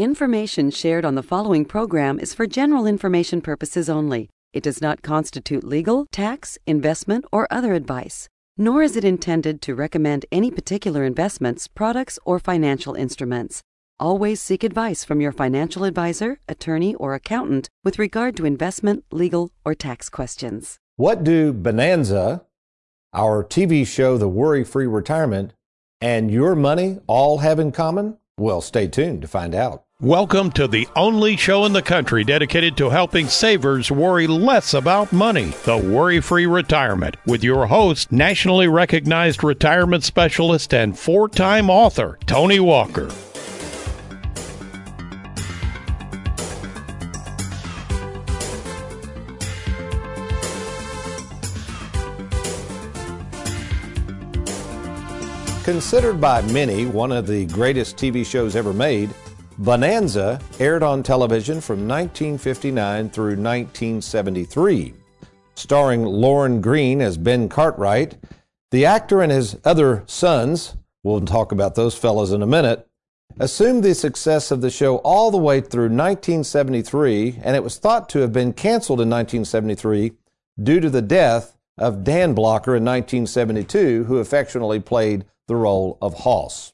Information 0.00 0.70
shared 0.70 1.04
on 1.04 1.14
the 1.14 1.22
following 1.22 1.66
program 1.66 2.18
is 2.18 2.32
for 2.32 2.46
general 2.46 2.86
information 2.86 3.42
purposes 3.42 3.90
only. 3.90 4.30
It 4.54 4.62
does 4.62 4.80
not 4.80 5.02
constitute 5.02 5.62
legal, 5.62 6.06
tax, 6.10 6.56
investment, 6.66 7.26
or 7.30 7.46
other 7.50 7.74
advice, 7.74 8.26
nor 8.56 8.82
is 8.82 8.96
it 8.96 9.04
intended 9.04 9.60
to 9.60 9.74
recommend 9.74 10.24
any 10.32 10.50
particular 10.50 11.04
investments, 11.04 11.68
products, 11.68 12.18
or 12.24 12.38
financial 12.38 12.94
instruments. 12.94 13.60
Always 13.98 14.40
seek 14.40 14.64
advice 14.64 15.04
from 15.04 15.20
your 15.20 15.32
financial 15.32 15.84
advisor, 15.84 16.40
attorney, 16.48 16.94
or 16.94 17.12
accountant 17.12 17.68
with 17.84 17.98
regard 17.98 18.38
to 18.38 18.46
investment, 18.46 19.04
legal, 19.10 19.50
or 19.66 19.74
tax 19.74 20.08
questions. 20.08 20.78
What 20.96 21.24
do 21.24 21.52
Bonanza, 21.52 22.46
our 23.12 23.44
TV 23.44 23.86
show, 23.86 24.16
The 24.16 24.30
Worry 24.30 24.64
Free 24.64 24.86
Retirement, 24.86 25.52
and 26.00 26.30
your 26.30 26.54
money 26.54 27.00
all 27.06 27.38
have 27.40 27.58
in 27.58 27.70
common? 27.70 28.16
Well, 28.38 28.62
stay 28.62 28.88
tuned 28.88 29.20
to 29.20 29.28
find 29.28 29.54
out. 29.54 29.84
Welcome 30.02 30.50
to 30.52 30.66
the 30.66 30.88
only 30.96 31.36
show 31.36 31.66
in 31.66 31.74
the 31.74 31.82
country 31.82 32.24
dedicated 32.24 32.74
to 32.78 32.88
helping 32.88 33.28
savers 33.28 33.90
worry 33.90 34.26
less 34.26 34.72
about 34.72 35.12
money, 35.12 35.52
the 35.64 35.76
Worry 35.76 36.22
Free 36.22 36.46
Retirement, 36.46 37.18
with 37.26 37.44
your 37.44 37.66
host, 37.66 38.10
nationally 38.10 38.66
recognized 38.66 39.44
retirement 39.44 40.02
specialist 40.02 40.72
and 40.72 40.98
four 40.98 41.28
time 41.28 41.68
author, 41.68 42.18
Tony 42.24 42.60
Walker. 42.60 43.10
Considered 55.62 56.18
by 56.18 56.40
many 56.50 56.86
one 56.86 57.12
of 57.12 57.26
the 57.26 57.44
greatest 57.52 57.98
TV 57.98 58.24
shows 58.24 58.56
ever 58.56 58.72
made, 58.72 59.10
Bonanza 59.60 60.40
aired 60.58 60.82
on 60.82 61.02
television 61.02 61.60
from 61.60 61.86
1959 61.86 63.10
through 63.10 63.36
1973. 63.36 64.94
Starring 65.54 66.02
Lorne 66.02 66.62
Greene 66.62 67.02
as 67.02 67.18
Ben 67.18 67.46
Cartwright, 67.46 68.16
the 68.70 68.86
actor 68.86 69.20
and 69.20 69.30
his 69.30 69.58
other 69.62 70.02
sons, 70.06 70.76
we'll 71.04 71.20
talk 71.20 71.52
about 71.52 71.74
those 71.74 71.94
fellows 71.94 72.32
in 72.32 72.40
a 72.40 72.46
minute, 72.46 72.88
assumed 73.38 73.84
the 73.84 73.94
success 73.94 74.50
of 74.50 74.62
the 74.62 74.70
show 74.70 74.96
all 74.98 75.30
the 75.30 75.36
way 75.36 75.60
through 75.60 75.90
1973, 75.90 77.40
and 77.42 77.54
it 77.54 77.62
was 77.62 77.76
thought 77.76 78.08
to 78.08 78.20
have 78.20 78.32
been 78.32 78.54
canceled 78.54 79.02
in 79.02 79.10
1973 79.10 80.12
due 80.62 80.80
to 80.80 80.88
the 80.88 81.02
death 81.02 81.58
of 81.76 82.02
Dan 82.02 82.32
Blocker 82.32 82.74
in 82.76 82.84
1972, 82.86 84.04
who 84.04 84.16
affectionately 84.16 84.80
played 84.80 85.26
the 85.48 85.56
role 85.56 85.98
of 86.00 86.20
Hoss. 86.20 86.72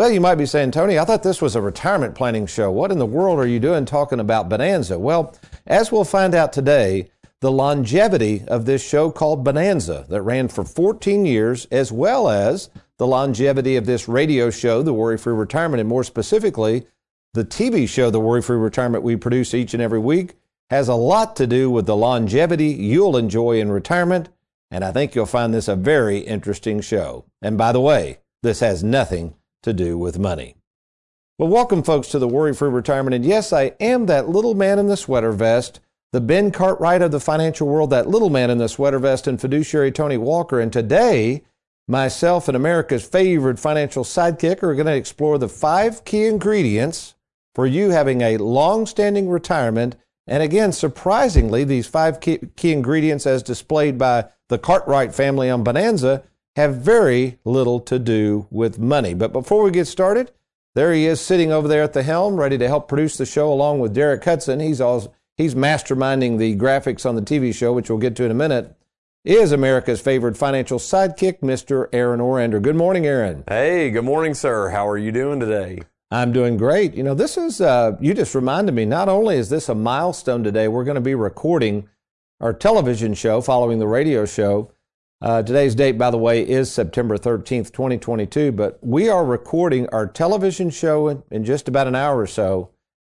Well, 0.00 0.10
you 0.10 0.20
might 0.22 0.36
be 0.36 0.46
saying, 0.46 0.70
Tony, 0.70 0.98
I 0.98 1.04
thought 1.04 1.22
this 1.22 1.42
was 1.42 1.54
a 1.54 1.60
retirement 1.60 2.14
planning 2.14 2.46
show. 2.46 2.70
What 2.70 2.90
in 2.90 2.98
the 2.98 3.04
world 3.04 3.38
are 3.38 3.46
you 3.46 3.60
doing 3.60 3.84
talking 3.84 4.18
about 4.18 4.48
Bonanza? 4.48 4.98
Well, 4.98 5.36
as 5.66 5.92
we'll 5.92 6.04
find 6.04 6.34
out 6.34 6.54
today, 6.54 7.10
the 7.42 7.52
longevity 7.52 8.42
of 8.48 8.64
this 8.64 8.82
show 8.82 9.10
called 9.10 9.44
Bonanza 9.44 10.06
that 10.08 10.22
ran 10.22 10.48
for 10.48 10.64
14 10.64 11.26
years, 11.26 11.66
as 11.66 11.92
well 11.92 12.30
as 12.30 12.70
the 12.96 13.06
longevity 13.06 13.76
of 13.76 13.84
this 13.84 14.08
radio 14.08 14.48
show, 14.48 14.82
The 14.82 14.94
Worry 14.94 15.18
Free 15.18 15.34
Retirement, 15.34 15.80
and 15.80 15.88
more 15.90 16.02
specifically, 16.02 16.86
the 17.34 17.44
TV 17.44 17.86
show, 17.86 18.08
The 18.08 18.20
Worry 18.20 18.40
Free 18.40 18.56
Retirement, 18.56 19.04
we 19.04 19.16
produce 19.16 19.52
each 19.52 19.74
and 19.74 19.82
every 19.82 19.98
week, 19.98 20.32
has 20.70 20.88
a 20.88 20.94
lot 20.94 21.36
to 21.36 21.46
do 21.46 21.70
with 21.70 21.84
the 21.84 21.94
longevity 21.94 22.68
you'll 22.68 23.18
enjoy 23.18 23.60
in 23.60 23.70
retirement. 23.70 24.30
And 24.70 24.82
I 24.82 24.92
think 24.92 25.14
you'll 25.14 25.26
find 25.26 25.52
this 25.52 25.68
a 25.68 25.76
very 25.76 26.20
interesting 26.20 26.80
show. 26.80 27.26
And 27.42 27.58
by 27.58 27.72
the 27.72 27.82
way, 27.82 28.20
this 28.42 28.60
has 28.60 28.82
nothing 28.82 29.34
to 29.62 29.72
do 29.72 29.98
with 29.98 30.18
money. 30.18 30.56
Well, 31.38 31.48
welcome, 31.48 31.82
folks, 31.82 32.08
to 32.08 32.18
the 32.18 32.28
Worry 32.28 32.54
Free 32.54 32.68
Retirement. 32.68 33.14
And 33.14 33.24
yes, 33.24 33.52
I 33.52 33.72
am 33.80 34.06
that 34.06 34.28
little 34.28 34.54
man 34.54 34.78
in 34.78 34.88
the 34.88 34.96
sweater 34.96 35.32
vest, 35.32 35.80
the 36.12 36.20
Ben 36.20 36.50
Cartwright 36.50 37.02
of 37.02 37.12
the 37.12 37.20
financial 37.20 37.66
world, 37.66 37.90
that 37.90 38.08
little 38.08 38.30
man 38.30 38.50
in 38.50 38.58
the 38.58 38.68
sweater 38.68 38.98
vest, 38.98 39.26
and 39.26 39.40
fiduciary 39.40 39.90
Tony 39.90 40.18
Walker. 40.18 40.60
And 40.60 40.72
today, 40.72 41.42
myself 41.88 42.46
and 42.46 42.56
America's 42.56 43.06
favorite 43.06 43.58
financial 43.58 44.04
sidekick 44.04 44.62
are 44.62 44.74
going 44.74 44.86
to 44.86 44.94
explore 44.94 45.38
the 45.38 45.48
five 45.48 46.04
key 46.04 46.26
ingredients 46.26 47.14
for 47.54 47.66
you 47.66 47.90
having 47.90 48.20
a 48.20 48.36
long 48.36 48.86
standing 48.86 49.28
retirement. 49.28 49.96
And 50.26 50.42
again, 50.42 50.72
surprisingly, 50.72 51.64
these 51.64 51.86
five 51.86 52.20
key, 52.20 52.38
key 52.54 52.72
ingredients, 52.72 53.26
as 53.26 53.42
displayed 53.42 53.96
by 53.96 54.26
the 54.48 54.58
Cartwright 54.58 55.14
family 55.14 55.48
on 55.48 55.64
Bonanza, 55.64 56.22
have 56.56 56.76
very 56.76 57.38
little 57.44 57.80
to 57.80 57.98
do 57.98 58.46
with 58.50 58.78
money. 58.78 59.14
But 59.14 59.32
before 59.32 59.62
we 59.62 59.70
get 59.70 59.86
started, 59.86 60.32
there 60.74 60.92
he 60.92 61.06
is 61.06 61.20
sitting 61.20 61.52
over 61.52 61.68
there 61.68 61.82
at 61.82 61.92
the 61.92 62.02
helm, 62.02 62.36
ready 62.36 62.58
to 62.58 62.68
help 62.68 62.88
produce 62.88 63.16
the 63.16 63.26
show 63.26 63.52
along 63.52 63.80
with 63.80 63.94
Derek 63.94 64.24
Hudson. 64.24 64.60
He's 64.60 64.80
also, 64.80 65.12
he's 65.36 65.54
masterminding 65.54 66.38
the 66.38 66.56
graphics 66.56 67.04
on 67.04 67.16
the 67.16 67.22
TV 67.22 67.54
show, 67.54 67.72
which 67.72 67.90
we'll 67.90 67.98
get 67.98 68.16
to 68.16 68.24
in 68.24 68.30
a 68.30 68.34
minute. 68.34 68.76
Is 69.22 69.52
America's 69.52 70.00
favorite 70.00 70.36
financial 70.36 70.78
sidekick, 70.78 71.40
Mr. 71.40 71.88
Aaron 71.92 72.20
Orander. 72.20 72.62
Good 72.62 72.76
morning, 72.76 73.06
Aaron. 73.06 73.44
Hey, 73.46 73.90
good 73.90 74.04
morning, 74.04 74.32
sir. 74.32 74.70
How 74.70 74.88
are 74.88 74.96
you 74.96 75.12
doing 75.12 75.40
today? 75.40 75.80
I'm 76.10 76.32
doing 76.32 76.56
great. 76.56 76.94
You 76.94 77.02
know, 77.02 77.14
this 77.14 77.36
is, 77.36 77.60
uh, 77.60 77.96
you 78.00 78.14
just 78.14 78.34
reminded 78.34 78.74
me, 78.74 78.84
not 78.84 79.08
only 79.08 79.36
is 79.36 79.50
this 79.50 79.68
a 79.68 79.74
milestone 79.74 80.42
today, 80.42 80.68
we're 80.68 80.84
going 80.84 80.94
to 80.96 81.00
be 81.00 81.14
recording 81.14 81.88
our 82.40 82.54
television 82.54 83.12
show 83.12 83.40
following 83.40 83.78
the 83.78 83.86
radio 83.86 84.24
show. 84.24 84.72
Uh, 85.22 85.42
today's 85.42 85.74
date, 85.74 85.98
by 85.98 86.10
the 86.10 86.16
way, 86.16 86.40
is 86.40 86.72
September 86.72 87.18
13th, 87.18 87.70
2022, 87.72 88.52
but 88.52 88.78
we 88.80 89.06
are 89.06 89.22
recording 89.22 89.86
our 89.88 90.06
television 90.06 90.70
show 90.70 91.08
in, 91.08 91.22
in 91.30 91.44
just 91.44 91.68
about 91.68 91.86
an 91.86 91.94
hour 91.94 92.18
or 92.18 92.26
so, 92.26 92.70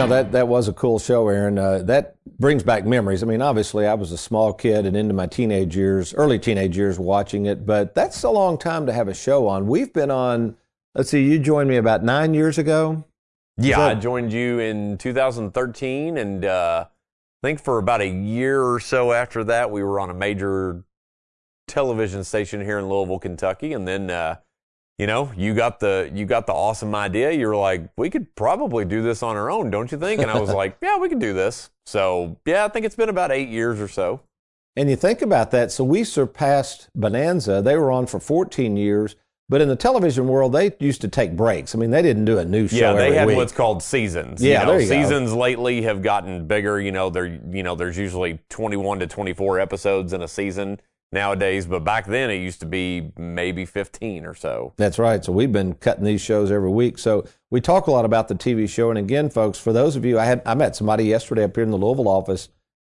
Know 0.00 0.08
that 0.08 0.32
that 0.32 0.48
was 0.48 0.68
a 0.68 0.72
cool 0.72 0.98
show, 0.98 1.28
Aaron. 1.28 1.58
Uh, 1.58 1.78
that 1.84 2.16
brings 2.38 2.62
back 2.62 2.84
memories. 2.84 3.22
I 3.22 3.26
mean, 3.26 3.42
obviously, 3.42 3.86
I 3.86 3.94
was 3.94 4.12
a 4.12 4.18
small 4.18 4.52
kid 4.52 4.86
and 4.86 4.96
into 4.96 5.14
my 5.14 5.26
teenage 5.26 5.76
years, 5.76 6.14
early 6.14 6.38
teenage 6.38 6.76
years, 6.76 6.98
watching 6.98 7.46
it. 7.46 7.66
But 7.66 7.94
that's 7.94 8.22
a 8.22 8.30
long 8.30 8.58
time 8.58 8.86
to 8.86 8.92
have 8.92 9.08
a 9.08 9.14
show 9.14 9.46
on. 9.46 9.66
We've 9.66 9.92
been 9.92 10.10
on. 10.10 10.56
Let's 10.94 11.10
see, 11.10 11.22
you 11.24 11.38
joined 11.38 11.68
me 11.68 11.76
about 11.76 12.02
nine 12.02 12.34
years 12.34 12.58
ago. 12.58 13.04
Yeah, 13.56 13.78
that- 13.78 13.96
I 13.96 14.00
joined 14.00 14.32
you 14.32 14.58
in 14.58 14.98
2013, 14.98 16.16
and 16.16 16.44
uh, 16.44 16.86
I 16.88 17.46
think 17.46 17.60
for 17.60 17.78
about 17.78 18.00
a 18.00 18.08
year 18.08 18.62
or 18.62 18.80
so 18.80 19.12
after 19.12 19.44
that, 19.44 19.70
we 19.70 19.82
were 19.82 20.00
on 20.00 20.10
a 20.10 20.14
major 20.14 20.82
television 21.68 22.24
station 22.24 22.60
here 22.64 22.78
in 22.78 22.88
Louisville, 22.88 23.18
Kentucky, 23.20 23.72
and 23.72 23.86
then 23.86 24.10
uh, 24.10 24.36
you 25.00 25.06
know 25.06 25.32
you 25.34 25.54
got 25.54 25.80
the 25.80 26.10
you 26.12 26.26
got 26.26 26.46
the 26.46 26.52
awesome 26.52 26.94
idea. 26.94 27.32
You 27.32 27.46
were 27.46 27.56
like, 27.56 27.88
we 27.96 28.10
could 28.10 28.34
probably 28.34 28.84
do 28.84 29.00
this 29.00 29.22
on 29.22 29.34
our 29.34 29.50
own, 29.50 29.70
don't 29.70 29.90
you 29.90 29.98
think? 29.98 30.20
And 30.20 30.30
I 30.30 30.38
was 30.38 30.50
like, 30.62 30.76
yeah, 30.82 30.98
we 30.98 31.08
can 31.08 31.18
do 31.18 31.32
this. 31.32 31.70
So 31.86 32.36
yeah, 32.44 32.66
I 32.66 32.68
think 32.68 32.84
it's 32.84 32.96
been 32.96 33.08
about 33.08 33.32
eight 33.32 33.48
years 33.48 33.80
or 33.80 33.88
so. 33.88 34.20
And 34.76 34.90
you 34.90 34.96
think 34.96 35.22
about 35.22 35.52
that. 35.52 35.72
So 35.72 35.84
we 35.84 36.04
surpassed 36.04 36.90
Bonanza. 36.94 37.62
They 37.62 37.76
were 37.76 37.90
on 37.90 38.06
for 38.06 38.20
14 38.20 38.76
years. 38.76 39.16
But 39.48 39.60
in 39.60 39.68
the 39.68 39.74
television 39.74 40.28
world, 40.28 40.52
they 40.52 40.72
used 40.78 41.00
to 41.00 41.08
take 41.08 41.34
breaks. 41.34 41.74
I 41.74 41.78
mean, 41.78 41.90
they 41.90 42.02
didn't 42.02 42.24
do 42.24 42.38
a 42.38 42.44
new 42.44 42.68
show. 42.68 42.76
Yeah, 42.76 42.92
they 42.92 43.14
had 43.16 43.26
week. 43.26 43.36
what's 43.36 43.52
called 43.52 43.82
seasons. 43.82 44.40
Yeah, 44.40 44.60
you 44.60 44.66
know, 44.66 44.72
there 44.72 44.80
you 44.82 44.88
go. 44.88 45.02
seasons 45.02 45.32
lately 45.32 45.82
have 45.82 46.02
gotten 46.02 46.46
bigger. 46.46 46.80
You 46.80 46.92
know, 46.92 47.10
there 47.10 47.26
you 47.26 47.64
know 47.64 47.74
there's 47.74 47.98
usually 47.98 48.38
21 48.48 49.00
to 49.00 49.08
24 49.08 49.58
episodes 49.58 50.12
in 50.12 50.22
a 50.22 50.28
season 50.28 50.78
nowadays, 51.12 51.66
but 51.66 51.84
back 51.84 52.06
then 52.06 52.30
it 52.30 52.36
used 52.36 52.60
to 52.60 52.66
be 52.66 53.10
maybe 53.16 53.64
15 53.64 54.24
or 54.24 54.34
so. 54.34 54.72
That's 54.76 54.98
right. 54.98 55.24
So 55.24 55.32
we've 55.32 55.52
been 55.52 55.74
cutting 55.74 56.04
these 56.04 56.20
shows 56.20 56.50
every 56.50 56.70
week. 56.70 56.98
So 56.98 57.26
we 57.50 57.60
talk 57.60 57.86
a 57.86 57.90
lot 57.90 58.04
about 58.04 58.28
the 58.28 58.34
TV 58.34 58.68
show. 58.68 58.90
And 58.90 58.98
again, 58.98 59.30
folks, 59.30 59.58
for 59.58 59.72
those 59.72 59.96
of 59.96 60.04
you, 60.04 60.18
I 60.18 60.24
had 60.24 60.42
I 60.46 60.54
met 60.54 60.76
somebody 60.76 61.04
yesterday 61.04 61.44
up 61.44 61.54
here 61.54 61.64
in 61.64 61.70
the 61.70 61.78
Louisville 61.78 62.08
office. 62.08 62.48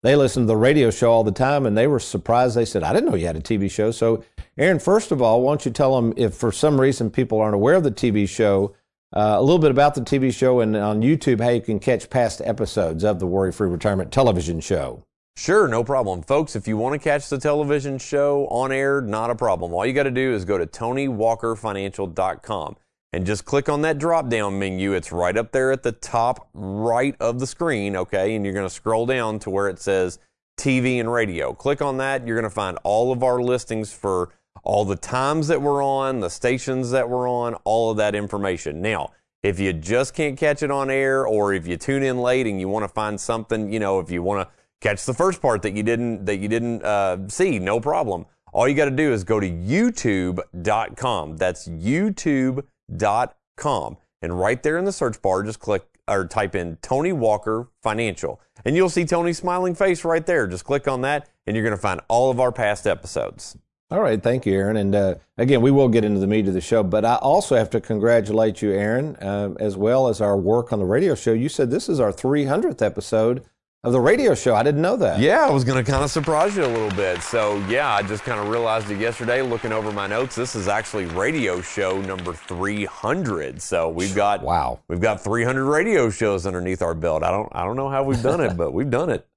They 0.03 0.15
listen 0.15 0.43
to 0.43 0.47
the 0.47 0.57
radio 0.57 0.89
show 0.89 1.11
all 1.11 1.23
the 1.23 1.31
time, 1.31 1.67
and 1.67 1.77
they 1.77 1.85
were 1.85 1.99
surprised. 1.99 2.55
They 2.55 2.65
said, 2.65 2.81
"I 2.81 2.91
didn't 2.91 3.09
know 3.09 3.15
you 3.15 3.27
had 3.27 3.35
a 3.35 3.41
TV 3.41 3.69
show." 3.69 3.91
So, 3.91 4.23
Aaron, 4.57 4.79
first 4.79 5.11
of 5.11 5.21
all, 5.21 5.41
why 5.43 5.51
don't 5.51 5.65
you 5.65 5.71
tell 5.71 5.95
them 5.95 6.13
if 6.17 6.33
for 6.33 6.51
some 6.51 6.81
reason 6.81 7.11
people 7.11 7.39
aren't 7.39 7.53
aware 7.53 7.75
of 7.75 7.83
the 7.83 7.91
TV 7.91 8.27
show, 8.27 8.73
uh, 9.13 9.35
a 9.37 9.41
little 9.41 9.59
bit 9.59 9.69
about 9.69 9.93
the 9.93 10.01
TV 10.01 10.33
show, 10.33 10.59
and 10.59 10.75
on 10.75 11.03
YouTube 11.03 11.39
how 11.39 11.49
you 11.49 11.61
can 11.61 11.79
catch 11.79 12.09
past 12.09 12.41
episodes 12.43 13.03
of 13.03 13.19
the 13.19 13.27
Worry 13.27 13.51
Free 13.51 13.69
Retirement 13.69 14.11
television 14.11 14.59
show. 14.59 15.03
Sure, 15.35 15.67
no 15.67 15.83
problem. 15.83 16.21
Folks, 16.21 16.55
if 16.55 16.67
you 16.67 16.77
want 16.77 16.93
to 16.93 16.99
catch 16.99 17.29
the 17.29 17.37
television 17.37 17.97
show 17.97 18.47
on 18.47 18.71
air, 18.71 19.01
not 19.01 19.29
a 19.29 19.35
problem. 19.35 19.73
All 19.73 19.85
you 19.85 19.93
got 19.93 20.03
to 20.03 20.11
do 20.11 20.33
is 20.33 20.45
go 20.45 20.57
to 20.57 20.67
TonyWalkerFinancial.com 20.67 22.77
and 23.13 23.25
just 23.25 23.45
click 23.45 23.69
on 23.69 23.81
that 23.81 23.97
drop 23.97 24.29
down 24.29 24.59
menu. 24.59 24.93
It's 24.93 25.11
right 25.11 25.35
up 25.35 25.51
there 25.51 25.71
at 25.71 25.83
the 25.83 25.93
top 25.93 26.49
right 26.53 27.15
of 27.19 27.39
the 27.39 27.47
screen, 27.47 27.95
okay? 27.95 28.35
And 28.35 28.45
you're 28.45 28.53
going 28.53 28.67
to 28.67 28.73
scroll 28.73 29.05
down 29.05 29.39
to 29.39 29.49
where 29.49 29.67
it 29.67 29.79
says 29.79 30.19
TV 30.57 30.99
and 30.99 31.11
radio. 31.11 31.53
Click 31.53 31.81
on 31.81 31.97
that. 31.97 32.27
You're 32.27 32.37
going 32.37 32.49
to 32.49 32.53
find 32.53 32.77
all 32.83 33.11
of 33.11 33.23
our 33.23 33.41
listings 33.41 33.91
for 33.91 34.29
all 34.63 34.85
the 34.85 34.95
times 34.95 35.47
that 35.47 35.61
we're 35.61 35.83
on, 35.83 36.19
the 36.19 36.29
stations 36.29 36.91
that 36.91 37.09
we're 37.09 37.27
on, 37.27 37.55
all 37.63 37.89
of 37.89 37.97
that 37.97 38.15
information. 38.15 38.81
Now, 38.81 39.11
if 39.43 39.59
you 39.59 39.73
just 39.73 40.13
can't 40.13 40.37
catch 40.37 40.61
it 40.61 40.69
on 40.69 40.91
air 40.91 41.25
or 41.25 41.53
if 41.53 41.67
you 41.67 41.77
tune 41.77 42.03
in 42.03 42.21
late 42.21 42.45
and 42.45 42.59
you 42.59 42.69
want 42.69 42.83
to 42.83 42.89
find 42.89 43.19
something, 43.19 43.73
you 43.73 43.79
know, 43.79 43.99
if 43.99 44.11
you 44.11 44.21
want 44.21 44.47
to 44.47 44.53
catch 44.81 45.05
the 45.05 45.13
first 45.13 45.41
part 45.41 45.61
that 45.61 45.73
you 45.73 45.83
didn't 45.83 46.25
that 46.25 46.37
you 46.37 46.49
didn't 46.49 46.83
uh, 46.83 47.29
see, 47.29 47.59
no 47.59 47.79
problem. 47.79 48.25
All 48.53 48.67
you 48.67 48.75
got 48.75 48.85
to 48.85 48.91
do 48.91 49.13
is 49.13 49.23
go 49.23 49.39
to 49.39 49.49
youtube.com. 49.49 51.37
That's 51.37 51.69
youtube.com. 51.69 53.97
And 54.21 54.39
right 54.39 54.61
there 54.61 54.77
in 54.77 54.85
the 54.85 54.91
search 54.91 55.21
bar, 55.21 55.43
just 55.43 55.59
click 55.59 55.83
or 56.07 56.25
type 56.25 56.55
in 56.55 56.77
Tony 56.81 57.13
Walker 57.13 57.69
Financial. 57.81 58.41
And 58.65 58.75
you'll 58.75 58.89
see 58.89 59.05
Tony's 59.05 59.37
smiling 59.37 59.75
face 59.75 60.03
right 60.03 60.25
there. 60.25 60.47
Just 60.47 60.65
click 60.65 60.87
on 60.87 61.01
that 61.01 61.29
and 61.47 61.55
you're 61.55 61.63
going 61.63 61.75
to 61.75 61.81
find 61.81 62.01
all 62.09 62.29
of 62.29 62.39
our 62.39 62.51
past 62.51 62.85
episodes. 62.85 63.57
All 63.89 63.99
right, 63.99 64.21
thank 64.21 64.45
you, 64.45 64.53
Aaron. 64.53 64.77
And 64.77 64.95
uh, 64.95 65.15
again, 65.37 65.61
we 65.61 65.71
will 65.71 65.89
get 65.89 66.05
into 66.05 66.19
the 66.19 66.27
meat 66.27 66.47
of 66.47 66.53
the 66.53 66.61
show, 66.61 66.81
but 66.81 67.03
I 67.03 67.15
also 67.15 67.57
have 67.57 67.69
to 67.71 67.81
congratulate 67.81 68.61
you, 68.61 68.71
Aaron, 68.71 69.17
uh, 69.17 69.53
as 69.59 69.75
well 69.75 70.07
as 70.07 70.21
our 70.21 70.37
work 70.37 70.71
on 70.71 70.79
the 70.79 70.85
radio 70.85 71.13
show. 71.13 71.33
You 71.33 71.49
said 71.49 71.69
this 71.69 71.89
is 71.89 71.99
our 71.99 72.13
300th 72.13 72.81
episode 72.81 73.43
of 73.83 73.93
the 73.93 73.99
radio 73.99 74.35
show. 74.35 74.53
I 74.53 74.61
didn't 74.61 74.81
know 74.81 74.95
that. 74.97 75.19
Yeah, 75.19 75.47
I 75.47 75.49
was 75.49 75.63
going 75.63 75.83
to 75.83 75.91
kind 75.91 76.03
of 76.03 76.11
surprise 76.11 76.55
you 76.55 76.63
a 76.63 76.67
little 76.67 76.91
bit. 76.91 77.21
So, 77.23 77.57
yeah, 77.67 77.91
I 77.91 78.03
just 78.03 78.23
kind 78.23 78.39
of 78.39 78.47
realized 78.47 78.91
it 78.91 78.99
yesterday 78.99 79.41
looking 79.41 79.71
over 79.71 79.91
my 79.91 80.05
notes. 80.05 80.35
This 80.35 80.55
is 80.55 80.67
actually 80.67 81.05
radio 81.05 81.61
show 81.61 81.99
number 82.01 82.33
300. 82.33 83.59
So, 83.61 83.89
we've 83.89 84.15
got 84.15 84.43
Wow. 84.43 84.81
We've 84.87 85.01
got 85.01 85.23
300 85.23 85.65
radio 85.65 86.11
shows 86.11 86.45
underneath 86.45 86.81
our 86.83 86.93
belt. 86.93 87.23
I 87.23 87.31
don't 87.31 87.49
I 87.53 87.63
don't 87.63 87.75
know 87.75 87.89
how 87.89 88.03
we've 88.03 88.21
done 88.21 88.39
it, 88.41 88.55
but 88.57 88.71
we've 88.71 88.89
done 88.89 89.09
it. 89.09 89.27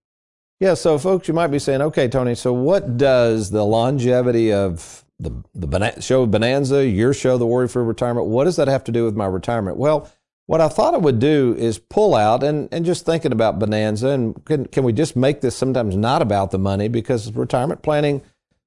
Yeah, 0.61 0.75
so 0.75 0.99
folks, 0.99 1.27
you 1.27 1.35
might 1.35 1.49
be 1.49 1.59
saying, 1.59 1.83
okay, 1.83 2.07
Tony, 2.09 2.35
so 2.35 2.53
what 2.53 2.97
does 2.97 3.51
the 3.51 3.65
longevity 3.65 4.53
of 4.53 5.05
the, 5.19 5.43
the 5.55 6.01
show 6.01 6.27
Bonanza, 6.27 6.87
your 6.87 7.13
show, 7.13 7.39
The 7.39 7.47
Worry 7.47 7.69
Free 7.69 7.83
Retirement, 7.83 8.27
what 8.27 8.45
does 8.45 8.57
that 8.57 8.69
have 8.69 8.85
to 8.85 8.93
do 8.93 9.05
with 9.05 9.17
my 9.17 9.27
retirement? 9.27 9.77
Well, 9.79 10.11
what 10.47 10.61
I 10.61 10.69
thought 10.69 10.95
I 10.95 10.99
would 10.99 11.19
do 11.19 11.55
is 11.59 11.79
pull 11.79 12.15
out 12.15 12.43
and, 12.43 12.69
and 12.71 12.85
just 12.85 13.07
thinking 13.07 13.33
about 13.33 13.59
Bonanza, 13.59 14.09
and 14.09 14.45
can, 14.45 14.67
can 14.67 14.85
we 14.85 14.93
just 14.93 15.17
make 15.17 15.41
this 15.41 15.57
sometimes 15.57 15.97
not 15.97 16.21
about 16.21 16.51
the 16.51 16.59
money? 16.59 16.89
Because 16.89 17.33
retirement 17.33 17.83
planning, 17.83 18.23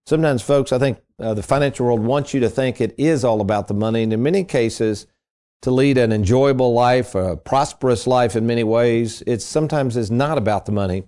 sometimes 0.06 0.42
folks, 0.42 0.72
I 0.72 0.80
think 0.80 1.00
uh, 1.20 1.34
the 1.34 1.44
financial 1.44 1.86
world 1.86 2.04
wants 2.04 2.34
you 2.34 2.40
to 2.40 2.50
think 2.50 2.82
it 2.82 2.96
is 2.98 3.24
all 3.24 3.42
about 3.42 3.68
the 3.68 3.74
money. 3.74 4.04
And 4.04 4.12
in 4.12 4.24
many 4.24 4.44
cases, 4.44 5.06
to 5.62 5.72
lead 5.72 5.98
an 5.98 6.12
enjoyable 6.12 6.74
life, 6.74 7.16
a 7.16 7.38
prosperous 7.38 8.08
life 8.08 8.36
in 8.36 8.48
many 8.48 8.64
ways, 8.64 9.24
it 9.26 9.42
sometimes 9.42 9.98
is 9.98 10.10
not 10.12 10.38
about 10.38 10.66
the 10.66 10.72
money. 10.72 11.04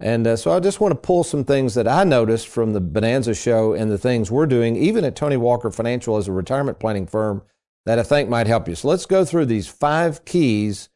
And 0.00 0.26
uh, 0.26 0.36
so 0.36 0.52
I 0.52 0.60
just 0.60 0.80
want 0.80 0.92
to 0.92 1.00
pull 1.00 1.24
some 1.24 1.44
things 1.44 1.74
that 1.74 1.86
I 1.86 2.04
noticed 2.04 2.48
from 2.48 2.72
the 2.72 2.80
Bonanza 2.80 3.34
show 3.34 3.74
and 3.74 3.90
the 3.90 3.98
things 3.98 4.30
we're 4.30 4.46
doing, 4.46 4.76
even 4.76 5.04
at 5.04 5.16
Tony 5.16 5.36
Walker 5.36 5.70
Financial 5.70 6.16
as 6.16 6.28
a 6.28 6.32
retirement 6.32 6.78
planning 6.78 7.06
firm, 7.06 7.42
that 7.86 7.98
I 7.98 8.02
think 8.02 8.28
might 8.28 8.46
help 8.46 8.68
you. 8.68 8.74
So 8.74 8.88
let's 8.88 9.06
go 9.06 9.24
through 9.24 9.46
these 9.46 9.68
five 9.68 10.24
keys 10.24 10.88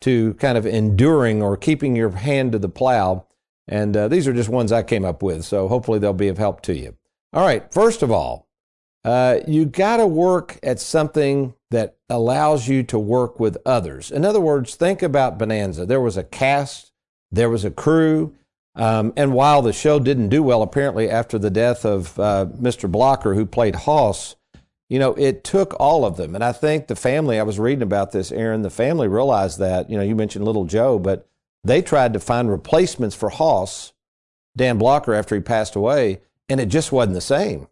to 0.00 0.34
kind 0.34 0.58
of 0.58 0.66
enduring 0.66 1.42
or 1.42 1.56
keeping 1.56 1.96
your 1.96 2.10
hand 2.10 2.52
to 2.52 2.58
the 2.58 2.68
plow. 2.68 3.26
And 3.66 3.96
uh, 3.96 4.08
these 4.08 4.28
are 4.28 4.34
just 4.34 4.48
ones 4.48 4.72
I 4.72 4.82
came 4.82 5.04
up 5.04 5.22
with. 5.22 5.44
So 5.44 5.68
hopefully 5.68 5.98
they'll 5.98 6.12
be 6.12 6.28
of 6.28 6.38
help 6.38 6.60
to 6.62 6.76
you. 6.76 6.96
All 7.32 7.44
right. 7.44 7.72
First 7.72 8.02
of 8.02 8.10
all, 8.10 8.48
uh, 9.04 9.40
you 9.46 9.64
got 9.64 9.98
to 9.98 10.06
work 10.06 10.58
at 10.62 10.80
something 10.80 11.54
that 11.70 11.96
allows 12.08 12.68
you 12.68 12.82
to 12.84 12.98
work 12.98 13.38
with 13.38 13.58
others. 13.66 14.10
In 14.10 14.24
other 14.24 14.40
words, 14.40 14.74
think 14.74 15.02
about 15.02 15.38
Bonanza. 15.38 15.84
There 15.84 16.00
was 16.00 16.16
a 16.16 16.22
cast, 16.22 16.92
there 17.30 17.50
was 17.50 17.64
a 17.64 17.70
crew, 17.70 18.34
um, 18.76 19.12
and 19.16 19.32
while 19.32 19.62
the 19.62 19.72
show 19.72 19.98
didn't 19.98 20.30
do 20.30 20.42
well, 20.42 20.62
apparently 20.62 21.08
after 21.08 21.38
the 21.38 21.50
death 21.50 21.84
of 21.84 22.18
uh, 22.18 22.46
Mr. 22.58 22.90
Blocker, 22.90 23.34
who 23.34 23.46
played 23.46 23.74
Hoss, 23.74 24.36
you 24.88 24.98
know, 24.98 25.14
it 25.14 25.44
took 25.44 25.74
all 25.80 26.04
of 26.04 26.16
them. 26.16 26.34
And 26.34 26.44
I 26.44 26.52
think 26.52 26.86
the 26.86 26.96
family, 26.96 27.38
I 27.38 27.42
was 27.42 27.58
reading 27.58 27.82
about 27.82 28.12
this, 28.12 28.30
Aaron, 28.30 28.62
the 28.62 28.70
family 28.70 29.08
realized 29.08 29.58
that. 29.58 29.88
You 29.90 29.96
know, 29.96 30.02
you 30.02 30.14
mentioned 30.14 30.44
Little 30.44 30.64
Joe, 30.66 30.98
but 30.98 31.26
they 31.64 31.80
tried 31.82 32.12
to 32.12 32.20
find 32.20 32.50
replacements 32.50 33.16
for 33.16 33.30
Hoss, 33.30 33.92
Dan 34.56 34.78
Blocker, 34.78 35.14
after 35.14 35.34
he 35.34 35.40
passed 35.40 35.74
away, 35.74 36.20
and 36.48 36.60
it 36.60 36.66
just 36.66 36.92
wasn't 36.92 37.14
the 37.14 37.20
same. 37.20 37.66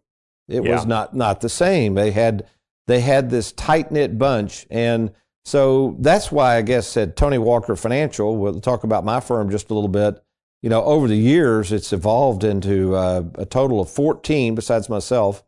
It 0.47 0.63
Yeah. 0.63 0.75
was 0.75 0.85
not 0.85 1.15
not 1.15 1.41
the 1.41 1.49
same. 1.49 1.93
They 1.95 2.11
had 2.11 2.45
they 2.87 2.99
had 2.99 3.29
this 3.29 3.51
tight 3.53 3.91
knit 3.91 4.17
bunch, 4.17 4.65
and 4.69 5.11
so 5.45 5.95
that's 5.99 6.31
why 6.31 6.57
I 6.57 6.61
guess 6.63 6.97
at 6.97 7.15
Tony 7.15 7.37
Walker 7.37 7.75
Financial, 7.75 8.35
we'll 8.35 8.59
talk 8.59 8.83
about 8.83 9.05
my 9.05 9.19
firm 9.21 9.49
just 9.49 9.69
a 9.69 9.73
little 9.73 9.87
bit. 9.87 10.21
You 10.61 10.69
know, 10.69 10.83
over 10.83 11.07
the 11.07 11.15
years, 11.17 11.71
it's 11.71 11.93
evolved 11.93 12.43
into 12.43 12.95
uh, 12.95 13.23
a 13.35 13.45
total 13.45 13.79
of 13.81 13.89
14, 13.89 14.55
besides 14.55 14.89
myself, 14.89 15.43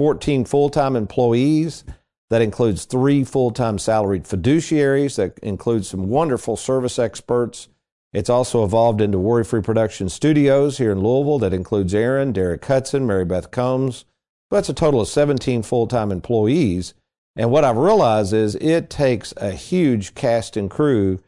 14 0.00 0.46
full 0.46 0.70
time 0.70 0.96
employees. 0.96 1.84
That 2.30 2.40
includes 2.40 2.86
three 2.86 3.22
full 3.22 3.50
time 3.50 3.78
salaried 3.78 4.24
fiduciaries, 4.24 5.16
that 5.16 5.38
includes 5.40 5.88
some 5.88 6.08
wonderful 6.08 6.56
service 6.56 6.98
experts. 6.98 7.68
It's 8.14 8.30
also 8.30 8.64
evolved 8.64 9.02
into 9.02 9.18
Worry 9.18 9.44
Free 9.44 9.60
Production 9.60 10.08
Studios 10.08 10.78
here 10.78 10.92
in 10.92 11.00
Louisville. 11.00 11.38
That 11.38 11.52
includes 11.52 11.94
Aaron, 11.94 12.32
Derek 12.32 12.64
Hudson, 12.64 13.06
Mary 13.06 13.26
Beth 13.26 13.50
Combs. 13.50 14.06
That's 14.50 14.70
a 14.70 14.74
total 14.74 15.02
of 15.02 15.08
17 15.08 15.62
full 15.62 15.86
time 15.86 16.10
employees. 16.10 16.94
And 17.36 17.50
what 17.50 17.64
I've 17.64 17.76
realized 17.76 18.32
is 18.32 18.54
it 18.54 18.88
takes 18.88 19.34
a 19.36 19.50
huge 19.50 20.14
cast 20.14 20.56
and 20.56 20.70
crew 20.70 21.18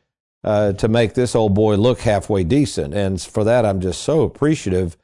uh, 0.45 0.73
to 0.73 0.89
make 0.89 1.13
this 1.13 1.37
old 1.37 1.53
boy 1.53 1.77
look 1.77 2.01
halfway 2.01 2.43
decent. 2.43 2.95
And 2.95 3.21
for 3.21 3.45
that, 3.45 3.67
I'm 3.67 3.83
just 3.83 4.01
so 4.01 4.23
appreciative. 4.23 4.97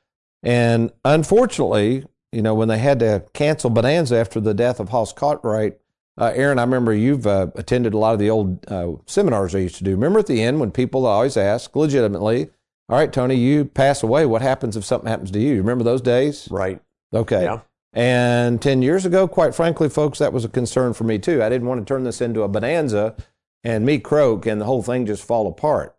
And 0.42 0.90
unfortunately, 1.04 2.06
you 2.32 2.42
know, 2.42 2.54
when 2.54 2.68
they 2.68 2.78
had 2.78 2.98
to 3.00 3.24
cancel 3.32 3.70
Bonanza 3.70 4.16
after 4.16 4.40
the 4.40 4.54
death 4.54 4.80
of 4.80 4.90
Hoss 4.90 5.12
Cartwright, 5.12 5.78
uh, 6.18 6.32
Aaron, 6.34 6.58
I 6.58 6.62
remember 6.62 6.92
you've 6.92 7.26
uh, 7.26 7.48
attended 7.54 7.94
a 7.94 7.98
lot 7.98 8.12
of 8.12 8.18
the 8.18 8.28
old 8.28 8.66
uh, 8.70 8.94
seminars 9.06 9.54
I 9.54 9.60
used 9.60 9.76
to 9.76 9.84
do. 9.84 9.92
Remember 9.92 10.18
at 10.18 10.26
the 10.26 10.42
end 10.42 10.58
when 10.58 10.72
people 10.72 11.06
always 11.06 11.36
ask 11.36 11.74
legitimately, 11.76 12.50
all 12.88 12.98
right, 12.98 13.12
Tony, 13.12 13.36
you 13.36 13.64
pass 13.66 14.02
away. 14.02 14.26
What 14.26 14.42
happens 14.42 14.76
if 14.76 14.84
something 14.84 15.08
happens 15.08 15.30
to 15.30 15.38
you? 15.38 15.54
You 15.54 15.60
remember 15.60 15.84
those 15.84 16.00
days? 16.00 16.48
Right. 16.50 16.80
Okay. 17.14 17.44
Yeah. 17.44 17.60
And 17.92 18.60
10 18.60 18.82
years 18.82 19.06
ago, 19.06 19.28
quite 19.28 19.54
frankly, 19.54 19.88
folks, 19.88 20.18
that 20.18 20.32
was 20.32 20.44
a 20.44 20.48
concern 20.48 20.92
for 20.92 21.04
me 21.04 21.18
too. 21.18 21.42
I 21.42 21.48
didn't 21.48 21.68
want 21.68 21.80
to 21.80 21.84
turn 21.84 22.04
this 22.04 22.20
into 22.20 22.42
a 22.42 22.48
bonanza 22.48 23.14
and 23.62 23.86
me 23.86 23.98
croak 23.98 24.46
and 24.46 24.60
the 24.60 24.64
whole 24.64 24.82
thing 24.82 25.06
just 25.06 25.24
fall 25.24 25.46
apart. 25.46 25.96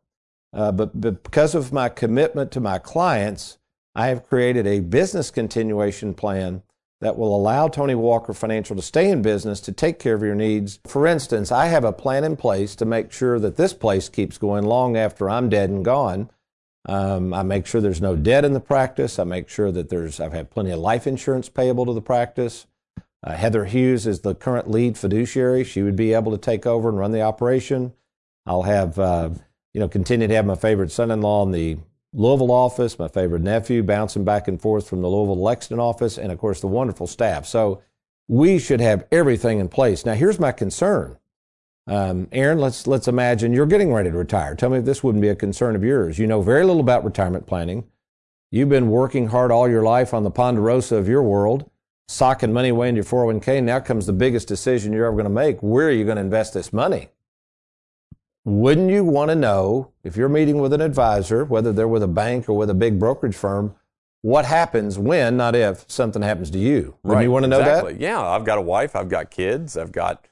Uh, 0.52 0.72
but, 0.72 1.00
but 1.00 1.24
because 1.24 1.56
of 1.56 1.72
my 1.72 1.90
commitment 1.90 2.52
to 2.52 2.60
my 2.60 2.80
clients, 2.80 3.59
I 4.00 4.08
have 4.08 4.30
created 4.30 4.66
a 4.66 4.80
business 4.80 5.30
continuation 5.30 6.14
plan 6.14 6.64
that 7.02 7.18
will 7.18 7.36
allow 7.36 7.68
Tony 7.68 7.96
Walker 7.96 8.34
Financial 8.34 8.74
to 8.78 8.82
stay 8.82 9.12
in 9.12 9.22
business 9.22 9.60
to 9.60 9.74
take 9.74 10.00
care 10.00 10.16
of 10.16 10.22
your 10.22 10.36
needs. 10.36 10.80
For 10.88 11.06
instance, 11.06 11.52
I 11.52 11.66
have 11.66 11.84
a 11.84 11.92
plan 11.92 12.24
in 12.24 12.38
place 12.38 12.78
to 12.78 12.86
make 12.86 13.12
sure 13.12 13.40
that 13.40 13.58
this 13.58 13.74
place 13.74 14.08
keeps 14.08 14.38
going 14.38 14.64
long 14.64 14.96
after 14.96 15.30
I'm 15.30 15.50
dead 15.50 15.70
and 15.70 15.84
gone. 15.84 16.30
Um, 16.86 17.34
I 17.34 17.44
make 17.44 17.66
sure 17.66 17.82
there's 17.82 18.00
no 18.00 18.16
debt 18.16 18.46
in 18.46 18.54
the 18.54 18.62
practice. 18.62 19.20
I 19.20 19.26
make 19.26 19.50
sure 19.50 19.70
that 19.70 19.90
there's 19.90 20.22
I've 20.22 20.32
had 20.32 20.50
plenty 20.50 20.72
of 20.72 20.80
life 20.80 21.06
insurance 21.06 21.50
payable 21.50 21.86
to 21.86 21.94
the 21.94 22.02
practice. 22.02 22.68
Uh, 23.22 23.34
Heather 23.34 23.66
Hughes 23.66 24.08
is 24.08 24.22
the 24.22 24.34
current 24.34 24.72
lead 24.72 24.98
fiduciary. 24.98 25.66
She 25.66 25.84
would 25.84 25.98
be 25.98 26.14
able 26.14 26.32
to 26.32 26.38
take 26.38 26.66
over 26.66 26.88
and 26.88 26.98
run 26.98 27.12
the 27.12 27.22
operation. 27.22 27.92
I'll 28.46 28.64
have 28.64 28.98
uh, 28.98 29.32
you 29.74 29.82
know 29.82 29.90
continue 29.90 30.30
to 30.30 30.36
have 30.36 30.46
my 30.46 30.56
favorite 30.56 30.94
son-in-law 30.94 31.44
in 31.44 31.52
the 31.52 31.78
Louisville 32.14 32.52
office, 32.52 32.98
my 32.98 33.08
favorite 33.08 33.44
nephew 33.44 33.84
bouncing 33.84 34.24
back 34.24 34.48
and 34.48 34.60
forth 34.60 34.90
from 34.90 35.02
the 35.02 35.08
Louisville 35.08 35.42
Lexington 35.42 35.80
office, 35.80 36.18
and 36.18 36.32
of 36.32 36.40
course 36.40 36.60
the 36.60 36.68
wonderful 36.68 37.08
staff. 37.08 37.46
So 37.46 37.82
we 38.28 38.58
should 38.60 38.82
have 38.82 39.06
everything 39.12 39.60
in 39.60 39.70
place. 39.70 40.06
Now 40.06 40.14
here's 40.14 40.40
my 40.40 40.52
concern. 40.52 41.18
Um, 41.88 42.28
Aaron, 42.32 42.60
let's 42.60 42.88
let's 42.88 43.08
imagine 43.08 43.54
you're 43.54 43.66
getting 43.66 43.92
ready 43.92 44.12
to 44.12 44.18
retire. 44.18 44.56
Tell 44.56 44.70
me 44.70 44.80
if 44.80 44.86
this 44.86 45.04
wouldn't 45.04 45.22
be 45.22 45.30
a 45.30 45.36
concern 45.36 45.76
of 45.76 45.84
yours. 45.84 46.20
You 46.20 46.28
know 46.28 46.42
very 46.42 46.64
little 46.64 46.82
about 46.82 47.04
retirement 47.04 47.48
planning. 47.48 47.86
You've 48.52 48.70
been 48.70 48.90
working 48.90 49.28
hard 49.28 49.52
all 49.52 49.70
your 49.70 49.84
life 49.84 50.14
on 50.14 50.24
the 50.24 50.32
Ponderosa 50.32 50.96
of 50.96 51.08
your 51.08 51.22
world, 51.22 51.70
socking 52.08 52.54
money 52.54 52.70
away 52.70 52.90
into 52.90 52.98
your 52.98 53.06
401k. 53.06 53.64
Now 53.64 53.80
comes 53.80 54.08
the 54.08 54.14
biggest 54.14 54.48
decision 54.48 54.94
you're 54.94 55.06
ever 55.06 55.16
going 55.16 55.26
to 55.26 55.30
make. 55.30 55.62
Where 55.62 55.88
are 55.88 55.92
you 55.92 56.06
going 56.06 56.18
to 56.18 56.22
invest 56.22 56.56
this 56.56 56.74
money? 56.74 57.10
Wouldn't 58.50 58.90
you 58.90 59.04
want 59.04 59.30
to 59.30 59.36
know 59.36 59.92
if 60.04 60.18
you're 60.18 60.28
meeting 60.28 60.60
with 60.60 60.74
an 60.74 60.82
advisor, 60.82 61.46
whether 61.46 61.72
they're 61.72 61.88
with 61.88 62.02
a 62.02 62.08
bank 62.08 62.50
or 62.50 62.54
with 62.54 62.72
a 62.72 62.74
big 62.74 62.98
brokerage 62.98 63.36
firm, 63.36 63.76
what 64.24 64.44
happens 64.44 64.98
when, 64.98 65.38
not 65.38 65.56
if, 65.56 65.86
something 65.88 66.24
happens 66.24 66.50
to 66.52 66.58
you? 66.58 66.96
Wouldn't 67.04 67.18
right, 67.18 67.22
you 67.22 67.32
want 67.32 67.44
to 67.44 67.48
know 67.48 67.60
exactly. 67.60 67.94
that? 67.94 68.02
Yeah, 68.02 68.20
I've 68.20 68.46
got 68.46 68.58
a 68.58 68.62
wife, 68.62 68.96
I've 68.96 69.08
got 69.08 69.30
kids, 69.30 69.78
I've 69.78 69.92
got, 69.92 70.28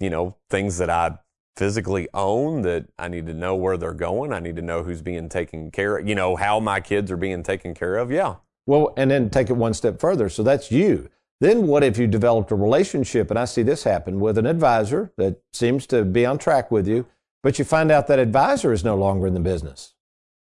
you 0.00 0.10
know, 0.10 0.34
things 0.50 0.78
that 0.78 0.90
I 0.90 1.16
physically 1.56 2.08
own 2.12 2.62
that 2.62 2.86
I 2.98 3.06
need 3.06 3.26
to 3.26 3.34
know 3.34 3.54
where 3.54 3.76
they're 3.76 3.94
going. 3.94 4.32
I 4.32 4.40
need 4.40 4.56
to 4.56 4.62
know 4.62 4.82
who's 4.82 5.00
being 5.00 5.28
taken 5.28 5.70
care 5.70 5.98
of, 5.98 6.08
you 6.08 6.16
know, 6.16 6.34
how 6.34 6.58
my 6.58 6.80
kids 6.80 7.08
are 7.12 7.16
being 7.16 7.44
taken 7.44 7.72
care 7.72 7.98
of. 7.98 8.10
Yeah. 8.10 8.34
Well, 8.66 8.92
and 8.96 9.12
then 9.12 9.30
take 9.30 9.48
it 9.48 9.54
one 9.54 9.74
step 9.74 10.00
further. 10.00 10.28
So 10.28 10.42
that's 10.42 10.72
you. 10.72 11.08
Then 11.40 11.68
what 11.68 11.84
if 11.84 11.98
you 11.98 12.08
developed 12.08 12.50
a 12.50 12.56
relationship, 12.56 13.30
and 13.30 13.38
I 13.38 13.44
see 13.44 13.62
this 13.62 13.84
happen 13.84 14.18
with 14.18 14.38
an 14.38 14.46
advisor 14.46 15.12
that 15.16 15.40
seems 15.52 15.86
to 15.86 16.04
be 16.04 16.26
on 16.26 16.36
track 16.38 16.72
with 16.72 16.88
you, 16.88 17.06
but 17.42 17.58
you 17.58 17.64
find 17.64 17.90
out 17.90 18.06
that 18.06 18.18
advisor 18.18 18.72
is 18.72 18.84
no 18.84 18.96
longer 18.96 19.26
in 19.26 19.34
the 19.34 19.40
business. 19.40 19.94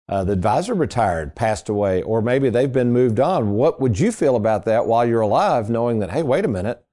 Uh, 0.10 0.24
the 0.24 0.34
advisor 0.34 0.74
retired, 0.74 1.36
passed 1.36 1.68
away, 1.68 2.02
or 2.02 2.22
maybe 2.22 2.50
they've 2.50 2.72
been 2.72 2.94
moved 2.94 3.20
on. 3.20 3.52
What 3.52 3.82
would 3.82 4.00
you 4.00 4.12
feel 4.12 4.36
about 4.36 4.64
that 4.66 4.86
while 4.86 5.06
you're 5.06 5.22
alive, 5.22 5.70
knowing 5.70 6.00
that, 6.00 6.12
hey, 6.12 6.24
wait 6.24 6.46
a 6.46 6.48
minute, 6.48 6.86